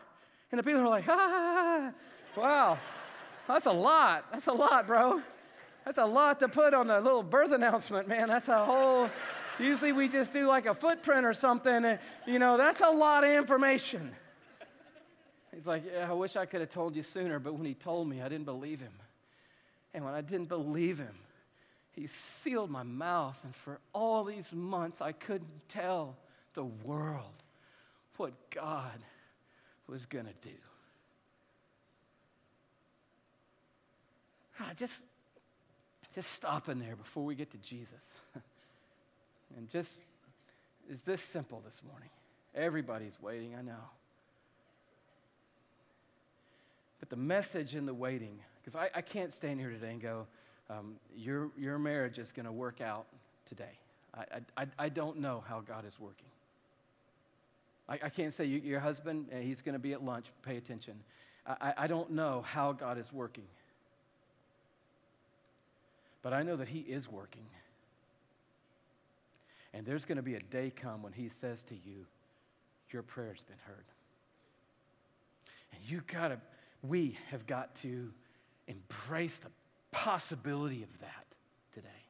[0.56, 1.92] And the people are like, ah,
[2.36, 2.78] wow.
[3.46, 4.24] That's a lot.
[4.32, 5.20] That's a lot, bro.
[5.84, 8.28] That's a lot to put on a little birth announcement, man.
[8.28, 9.10] That's a whole.
[9.58, 11.84] Usually we just do like a footprint or something.
[11.84, 14.12] And, you know, that's a lot of information.
[15.54, 18.08] He's like, Yeah, I wish I could have told you sooner, but when he told
[18.08, 18.94] me, I didn't believe him.
[19.92, 21.18] And when I didn't believe him,
[21.92, 22.08] He
[22.42, 26.16] sealed my mouth, and for all these months, I couldn't tell
[26.54, 27.42] the world
[28.16, 29.02] what God
[29.88, 30.54] was going to do.
[34.60, 34.94] Ah, just,
[36.14, 37.92] just stop in there before we get to Jesus.
[39.56, 39.90] and just,
[40.90, 42.08] is this simple this morning?
[42.54, 43.74] Everybody's waiting, I know.
[47.00, 50.26] But the message in the waiting, because I, I, can't stand here today and go,
[50.70, 53.06] um, your, your marriage is going to work out
[53.46, 53.78] today.
[54.14, 54.24] I,
[54.56, 56.26] I, I don't know how God is working.
[57.88, 60.56] I, I can't say you, your husband, uh, he's going to be at lunch, pay
[60.56, 60.94] attention.
[61.46, 63.44] I, I don't know how God is working.
[66.22, 67.46] But I know that He is working.
[69.72, 72.04] And there's going to be a day come when He says to you,
[72.90, 73.84] Your prayer's been heard.
[75.72, 76.40] And you got to,
[76.82, 78.10] we have got to
[78.66, 79.50] embrace the
[79.92, 81.26] possibility of that
[81.74, 82.05] today.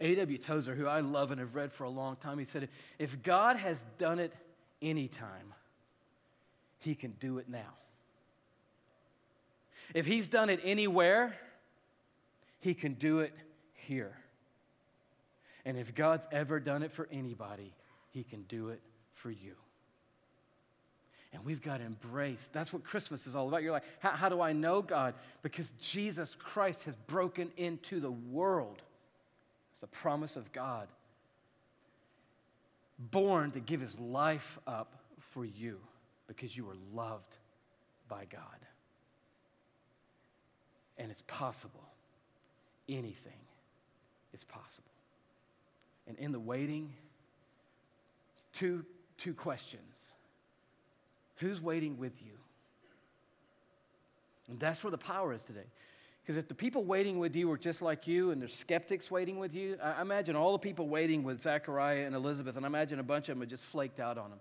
[0.00, 0.38] A.W.
[0.38, 2.68] Tozer, who I love and have read for a long time, he said,
[2.98, 4.32] If God has done it
[4.82, 5.54] anytime,
[6.78, 7.74] he can do it now.
[9.94, 11.34] If he's done it anywhere,
[12.60, 13.32] he can do it
[13.74, 14.12] here.
[15.64, 17.72] And if God's ever done it for anybody,
[18.10, 18.80] he can do it
[19.14, 19.54] for you.
[21.32, 22.48] And we've got to embrace.
[22.52, 23.62] That's what Christmas is all about.
[23.62, 25.14] You're like, how, how, do I know God?
[25.42, 28.80] Because Jesus Christ has broken into the world.
[29.76, 30.88] It's the promise of God.
[32.98, 34.94] Born to give his life up
[35.32, 35.78] for you
[36.26, 37.36] because you are loved
[38.08, 38.40] by God.
[40.96, 41.84] And it's possible.
[42.88, 43.38] Anything
[44.32, 44.88] is possible.
[46.08, 46.92] And in the waiting,
[48.54, 48.84] two,
[49.18, 49.82] two questions
[51.36, 52.32] Who's waiting with you?
[54.48, 55.66] And that's where the power is today.
[56.26, 59.38] Because if the people waiting with you were just like you and there's skeptics waiting
[59.38, 62.98] with you, I imagine all the people waiting with Zechariah and Elizabeth, and I imagine
[62.98, 64.40] a bunch of them had just flaked out on them.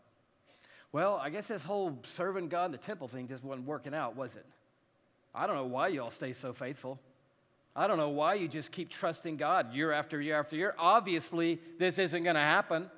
[0.92, 4.16] Well, I guess this whole serving God in the temple thing just wasn't working out,
[4.16, 4.46] was it?
[5.36, 7.00] I don't know why you all stay so faithful.
[7.76, 10.74] I don't know why you just keep trusting God year after year after year.
[10.80, 12.90] Obviously, this isn't going to happen.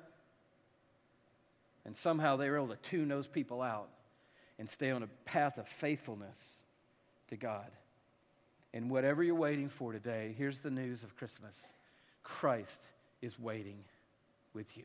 [1.84, 3.90] And somehow they were able to tune those people out
[4.58, 6.38] and stay on a path of faithfulness
[7.28, 7.66] to God.
[8.78, 11.56] And whatever you're waiting for today, here's the news of Christmas
[12.22, 12.80] Christ
[13.20, 13.78] is waiting
[14.54, 14.84] with you.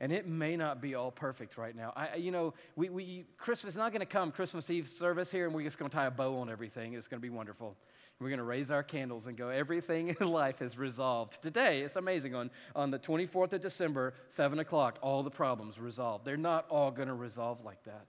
[0.00, 1.94] And it may not be all perfect right now.
[1.96, 5.46] I, you know, we, we, Christmas is not going to come Christmas Eve service here
[5.46, 6.92] and we're just going to tie a bow on everything.
[6.92, 7.74] It's going to be wonderful.
[8.20, 11.40] We're going to raise our candles and go, everything in life is resolved.
[11.40, 12.34] Today, it's amazing.
[12.34, 16.26] On, on the 24th of December, 7 o'clock, all the problems resolved.
[16.26, 18.04] They're not all going to resolve like that.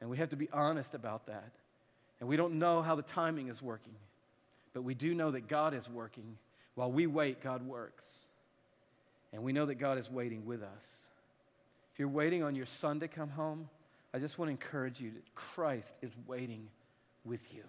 [0.00, 1.52] And we have to be honest about that.
[2.20, 3.94] And we don't know how the timing is working,
[4.72, 6.38] but we do know that God is working.
[6.74, 8.06] While we wait, God works.
[9.32, 10.84] And we know that God is waiting with us.
[11.92, 13.68] If you're waiting on your son to come home,
[14.12, 16.68] I just want to encourage you that Christ is waiting
[17.24, 17.62] with you.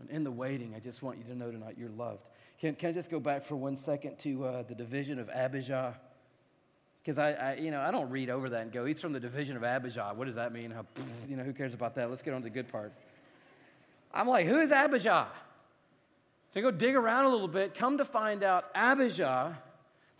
[0.00, 2.22] And in the waiting, I just want you to know tonight you're loved.
[2.60, 5.96] Can, can I just go back for one second to uh, the division of Abijah?
[7.04, 9.20] Because I, I, you know, I don't read over that and go, he's from the
[9.20, 10.12] division of Abijah.
[10.14, 10.70] What does that mean?
[10.70, 10.86] How,
[11.28, 12.10] you know, who cares about that?
[12.10, 12.92] Let's get on to the good part.
[14.12, 15.28] I'm like, who is Abijah?
[16.54, 19.58] To go dig around a little bit, come to find out Abijah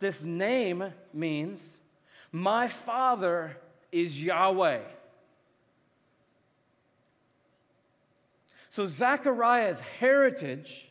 [0.03, 1.61] this name means,
[2.33, 3.57] My Father
[3.93, 4.81] is Yahweh.
[8.71, 10.91] So Zechariah's heritage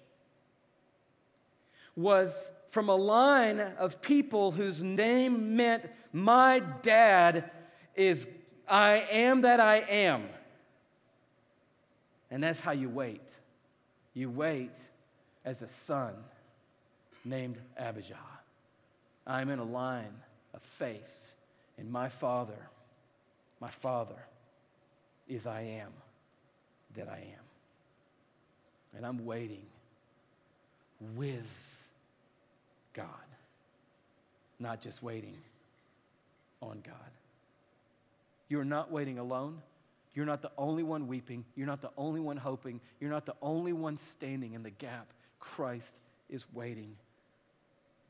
[1.96, 2.34] was
[2.70, 7.52] from a line of people whose name meant, My dad
[7.96, 8.26] is
[8.68, 10.30] I am that I am.
[12.32, 13.22] And that's how you wait.
[14.14, 14.72] You wait
[15.46, 16.14] as a son
[17.26, 18.16] named Abijah.
[19.28, 20.16] I'm in a line
[20.54, 21.20] of faith
[21.78, 22.70] in my Father.
[23.60, 24.16] My Father
[25.28, 25.92] is I am
[26.96, 27.46] that I am.
[28.96, 29.66] And I'm waiting
[31.16, 31.48] with
[32.94, 33.06] God,
[34.60, 35.38] not just waiting
[36.62, 36.96] on God.
[38.50, 39.62] You're not waiting alone.
[40.14, 41.46] You're not the only one weeping.
[41.56, 42.82] You're not the only one hoping.
[43.00, 45.08] You're not the only one standing in the gap.
[45.40, 45.96] Christ
[46.30, 46.96] is waiting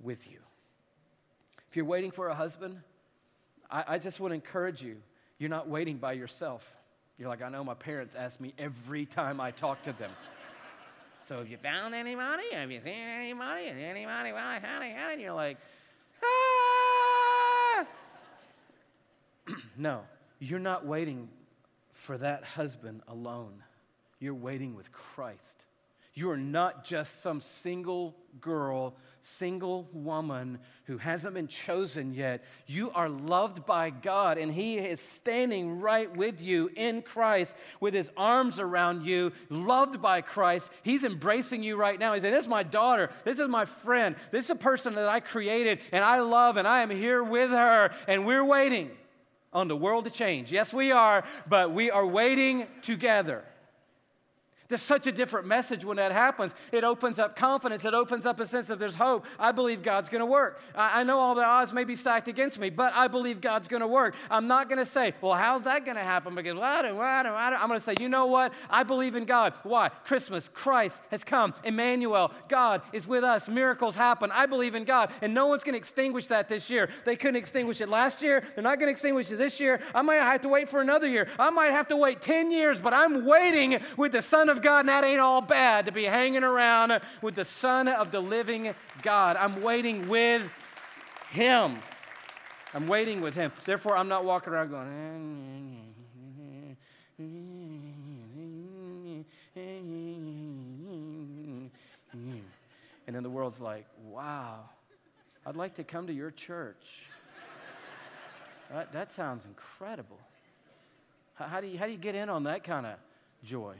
[0.01, 0.39] with you.
[1.69, 2.79] If you're waiting for a husband,
[3.69, 4.97] I, I just want to encourage you.
[5.37, 6.67] You're not waiting by yourself.
[7.17, 10.11] You're like, I know my parents ask me every time I talk to them.
[11.27, 12.43] so have you found anybody?
[12.51, 13.65] Have you seen anybody?
[13.65, 14.31] Is anybody?
[14.31, 15.13] Well, honey, honey.
[15.13, 15.57] And you're like,
[16.23, 17.85] ah.
[19.77, 20.01] no,
[20.39, 21.29] you're not waiting
[22.11, 23.63] for that husband alone.
[24.19, 25.63] You're waiting with Christ
[26.13, 32.43] You are not just some single girl, single woman who hasn't been chosen yet.
[32.67, 37.93] You are loved by God, and He is standing right with you in Christ with
[37.93, 40.69] His arms around you, loved by Christ.
[40.83, 42.13] He's embracing you right now.
[42.13, 43.09] He's saying, This is my daughter.
[43.23, 44.17] This is my friend.
[44.31, 47.51] This is a person that I created and I love, and I am here with
[47.51, 48.91] her, and we're waiting
[49.53, 50.51] on the world to change.
[50.51, 53.43] Yes, we are, but we are waiting together.
[54.71, 56.53] There's such a different message when that happens.
[56.71, 57.83] It opens up confidence.
[57.83, 59.25] It opens up a sense of there's hope.
[59.37, 60.61] I believe God's going to work.
[60.73, 63.67] I, I, know all the odds may be stacked against me, but I believe God's
[63.67, 64.15] going to work.
[64.29, 66.35] I'm not going to say, well, how's that going to happen?
[66.35, 67.61] Because well, I don't, I don't, I don't.
[67.61, 68.53] I'm going to say, you know what?
[68.69, 69.53] I believe in God.
[69.63, 69.89] Why?
[70.05, 71.53] Christmas, Christ has come.
[71.65, 73.49] Emmanuel, God is with us.
[73.49, 74.31] Miracles happen.
[74.31, 75.11] I believe in God.
[75.21, 76.87] And no one's going to extinguish that this year.
[77.03, 78.41] They couldn't extinguish it last year.
[78.55, 79.81] They're not going to extinguish it this year.
[79.93, 81.27] I might have to wait for another year.
[81.37, 84.81] I might have to wait 10 years, but I'm waiting with the Son of God,
[84.81, 88.73] and that ain't all bad to be hanging around with the Son of the living
[89.01, 89.35] God.
[89.37, 90.43] I'm waiting with
[91.31, 91.79] Him.
[92.73, 93.51] I'm waiting with Him.
[93.65, 94.87] Therefore, I'm not walking around going,
[103.07, 104.69] and then the world's like, wow,
[105.45, 107.03] I'd like to come to your church.
[108.71, 110.19] that, that sounds incredible.
[111.35, 112.93] How, how, do you, how do you get in on that kind of
[113.43, 113.75] joy?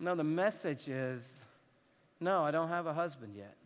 [0.00, 1.22] No, the message is
[2.20, 3.56] no, I don't have a husband yet,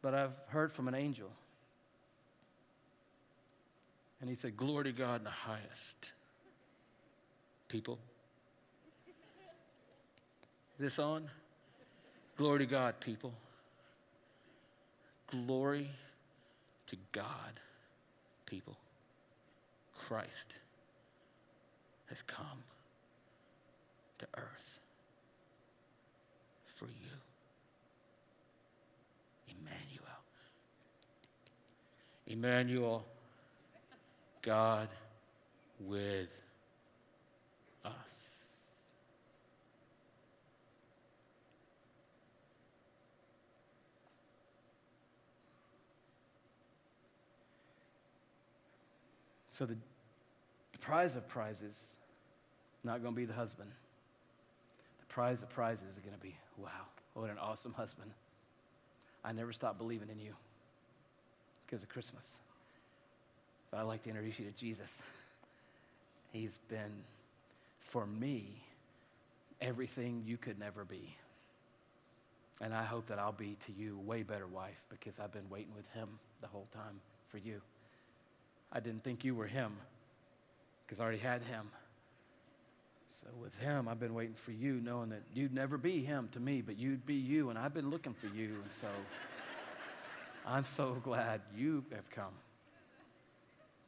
[0.00, 1.30] but I've heard from an angel.
[4.20, 6.12] And he said, Glory to God in the highest.
[7.68, 7.98] People.
[10.78, 11.28] Is this on?
[12.36, 13.32] Glory to God, people.
[15.30, 15.90] Glory
[16.86, 17.60] to God,
[18.46, 18.76] people.
[20.06, 20.54] Christ
[22.08, 22.64] has come
[24.18, 24.71] to earth
[26.82, 27.16] for you.
[29.48, 30.18] Emmanuel.
[32.26, 33.04] Emmanuel,
[34.42, 34.88] God
[35.80, 36.28] with
[37.84, 37.92] us.
[49.50, 49.76] So the
[50.80, 51.76] prize of prizes
[52.84, 53.70] not going to be the husband.
[54.98, 56.68] The prize of prizes is going to be Wow,
[57.14, 58.10] what an awesome husband.
[59.24, 60.34] I never stopped believing in you
[61.66, 62.24] because of Christmas.
[63.70, 64.90] But I'd like to introduce you to Jesus.
[66.32, 66.92] He's been,
[67.80, 68.62] for me,
[69.60, 71.16] everything you could never be.
[72.60, 75.48] And I hope that I'll be to you a way better wife because I've been
[75.50, 76.08] waiting with him
[76.40, 77.00] the whole time
[77.30, 77.60] for you.
[78.72, 79.72] I didn't think you were him
[80.86, 81.70] because I already had him.
[83.20, 86.40] So with him, I've been waiting for you, knowing that you'd never be him to
[86.40, 88.54] me, but you'd be you, and I've been looking for you.
[88.62, 88.86] And so
[90.46, 92.32] I'm so glad you have come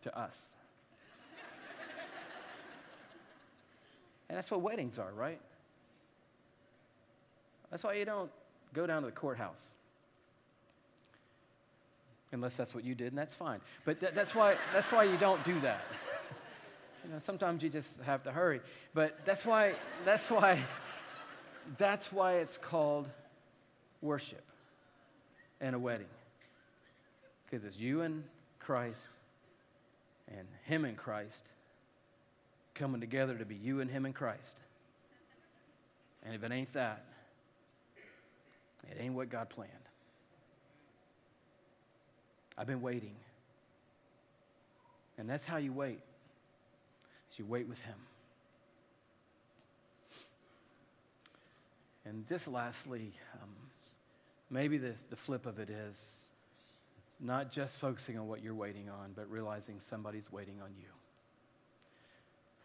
[0.02, 0.36] to us.
[4.28, 5.40] And that's what weddings are, right?
[7.70, 8.30] That's why you don't
[8.72, 9.72] go down to the courthouse.
[12.32, 13.60] Unless that's what you did, and that's fine.
[13.84, 15.82] But th- that's, why, that's why you don't do that.
[17.04, 18.60] You know, sometimes you just have to hurry.
[18.94, 19.74] But that's why,
[20.04, 20.60] that's why,
[21.76, 23.08] that's why it's called
[24.00, 24.42] worship
[25.60, 26.06] and a wedding.
[27.44, 28.24] Because it's you and
[28.58, 29.00] Christ
[30.28, 31.42] and Him and Christ
[32.74, 34.56] coming together to be you and Him and Christ.
[36.24, 37.04] And if it ain't that,
[38.90, 39.70] it ain't what God planned.
[42.56, 43.14] I've been waiting.
[45.18, 46.00] And that's how you wait
[47.34, 47.96] as you wait with Him.
[52.04, 53.12] And just lastly,
[53.42, 53.48] um,
[54.50, 55.96] maybe the, the flip of it is
[57.18, 60.88] not just focusing on what you're waiting on, but realizing somebody's waiting on you.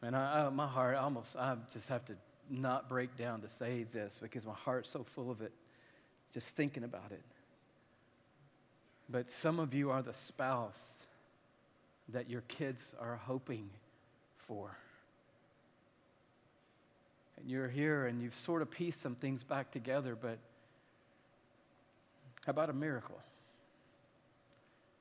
[0.01, 2.13] And I, I, my heart, almost, I just have to
[2.49, 5.53] not break down to say this because my heart's so full of it,
[6.34, 7.24] just thinking about it.
[9.09, 10.97] But some of you are the spouse
[12.09, 13.70] that your kids are hoping
[17.38, 20.38] And you're here and you've sort of pieced some things back together, but
[22.45, 23.20] how about a miracle?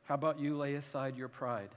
[0.04, 1.70] How about you lay aside your pride?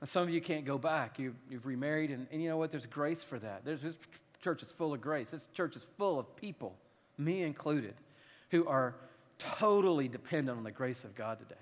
[0.00, 1.18] Now, some of you can't go back.
[1.18, 2.70] You, you've remarried, and, and you know what?
[2.70, 3.64] There's grace for that.
[3.64, 3.96] There's, this
[4.42, 5.30] church is full of grace.
[5.30, 6.74] This church is full of people,
[7.18, 7.94] me included,
[8.50, 8.94] who are
[9.38, 11.60] totally dependent on the grace of God today.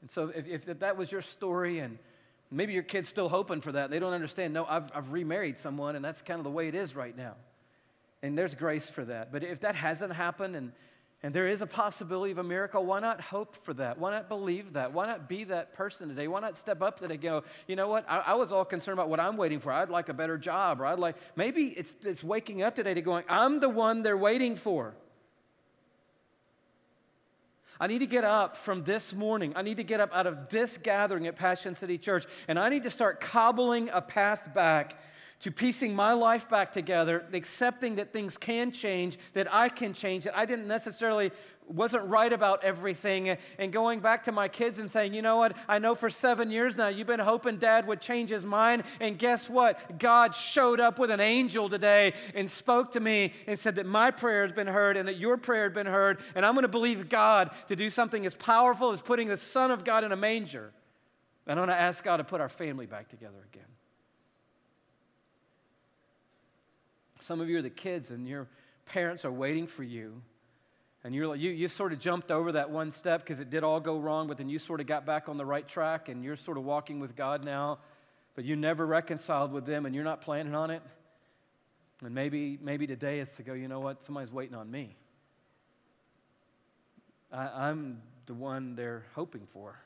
[0.00, 1.98] And so, if, if that was your story and
[2.52, 3.90] Maybe your kid's still hoping for that.
[3.90, 4.52] They don't understand.
[4.52, 7.34] No, I've, I've remarried someone, and that's kind of the way it is right now.
[8.22, 9.32] And there's grace for that.
[9.32, 10.72] But if that hasn't happened and,
[11.22, 13.98] and there is a possibility of a miracle, why not hope for that?
[13.98, 14.92] Why not believe that?
[14.92, 16.28] Why not be that person today?
[16.28, 18.04] Why not step up today and go, you know what?
[18.08, 19.72] I, I, was all concerned about what I'm waiting for.
[19.72, 23.00] I'd like a better job, or I'd like, maybe it's, it's waking up today to
[23.00, 24.94] going, I'm the one they're waiting for.
[27.82, 29.54] I need to get up from this morning.
[29.56, 32.68] I need to get up out of this gathering at Passion City Church, and I
[32.68, 34.94] need to start cobbling a path back
[35.40, 40.22] to piecing my life back together, accepting that things can change, that I can change,
[40.22, 41.32] that I didn't necessarily
[41.68, 45.56] wasn't right about everything, and going back to my kids and saying, you know what,
[45.66, 49.18] I know for seven years now you've been hoping dad would change his mind, and
[49.18, 49.98] guess what?
[49.98, 54.10] God showed up with an angel today and spoke to me and said that my
[54.10, 56.68] prayer has been heard and that your prayer had been heard, and I'm going to
[56.68, 60.16] believe God to do something as powerful as putting the Son of God in a
[60.16, 60.72] manger.
[61.46, 63.66] And I'm going to ask God to put our family back together again.
[67.20, 68.48] Some of you are the kids, and your
[68.84, 70.22] parents are waiting for you.
[71.04, 73.80] And you're, you, you sort of jumped over that one step because it did all
[73.80, 76.36] go wrong, but then you sort of got back on the right track and you're
[76.36, 77.78] sort of walking with God now,
[78.36, 80.82] but you never reconciled with them and you're not planning on it.
[82.04, 84.04] And maybe, maybe today is to go, you know what?
[84.04, 84.94] Somebody's waiting on me.
[87.32, 89.76] I, I'm the one they're hoping for.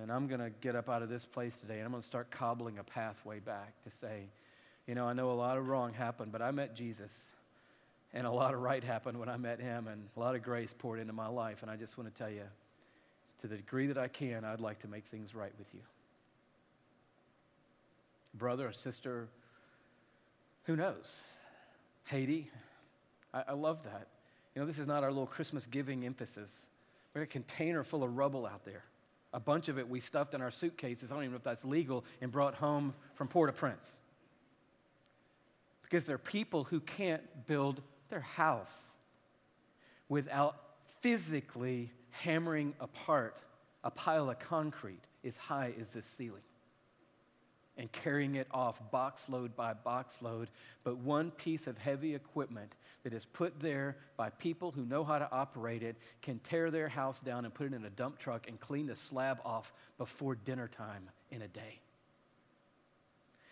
[0.00, 2.06] And I'm going to get up out of this place today and I'm going to
[2.06, 4.24] start cobbling a pathway back to say,
[4.86, 7.12] you know, I know a lot of wrong happened, but I met Jesus.
[8.14, 10.72] And a lot of right happened when I met him, and a lot of grace
[10.78, 11.62] poured into my life.
[11.62, 12.44] And I just want to tell you,
[13.42, 15.80] to the degree that I can, I'd like to make things right with you.
[18.32, 19.28] Brother or sister,
[20.64, 21.20] who knows?
[22.04, 22.50] Haiti,
[23.34, 24.06] I, I love that.
[24.54, 26.50] You know, this is not our little Christmas giving emphasis.
[27.12, 28.84] We got a container full of rubble out there.
[29.32, 31.10] A bunch of it we stuffed in our suitcases.
[31.10, 34.00] I don't even know if that's legal, and brought home from Port au Prince.
[35.82, 37.82] Because there are people who can't build
[38.14, 38.90] their house
[40.08, 40.54] without
[41.00, 43.36] physically hammering apart
[43.82, 46.44] a pile of concrete as high as this ceiling
[47.76, 50.48] and carrying it off box load by box load.
[50.84, 55.18] But one piece of heavy equipment that is put there by people who know how
[55.18, 58.46] to operate it can tear their house down and put it in a dump truck
[58.46, 61.80] and clean the slab off before dinner time in a day.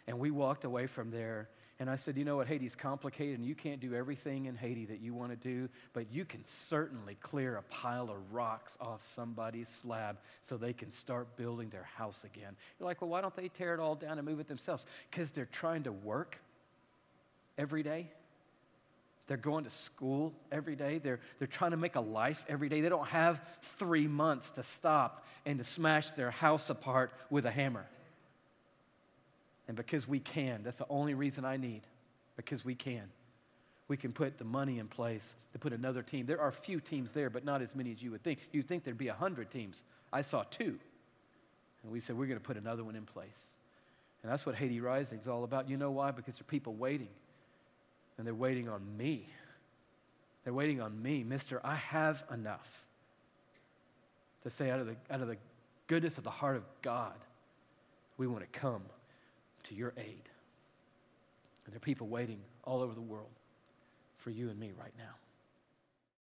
[0.06, 1.48] And we walked away from there
[1.80, 2.46] and I said, You know what?
[2.46, 6.12] Haiti's complicated, and you can't do everything in Haiti that you want to do, but
[6.12, 11.36] you can certainly clear a pile of rocks off somebody's slab so they can start
[11.36, 12.54] building their house again.
[12.78, 14.86] You're like, Well, why don't they tear it all down and move it themselves?
[15.10, 16.38] Because they're trying to work
[17.58, 18.08] every day.
[19.28, 20.98] They're going to school every day.
[20.98, 22.80] They're, they're trying to make a life every day.
[22.80, 23.40] They don't have
[23.78, 27.86] three months to stop and to smash their house apart with a hammer.
[29.72, 31.80] And because we can, that's the only reason I need,
[32.36, 33.04] because we can.
[33.88, 36.26] We can put the money in place to put another team.
[36.26, 38.40] There are few teams there, but not as many as you would think.
[38.52, 39.82] You'd think there'd be 100 teams.
[40.12, 40.78] I saw two.
[41.82, 43.56] And we said, we're going to put another one in place.
[44.22, 45.70] And that's what Haiti Rising is all about.
[45.70, 46.10] You know why?
[46.10, 47.08] Because there are people waiting.
[48.18, 49.26] And they're waiting on me.
[50.44, 51.24] They're waiting on me.
[51.24, 52.84] Mister, I have enough
[54.42, 55.38] to say out of the, out of the
[55.86, 57.14] goodness of the heart of God,
[58.18, 58.82] we want to come
[59.64, 60.28] to your aid.
[61.64, 63.30] And there are people waiting all over the world
[64.18, 65.14] for you and me right now.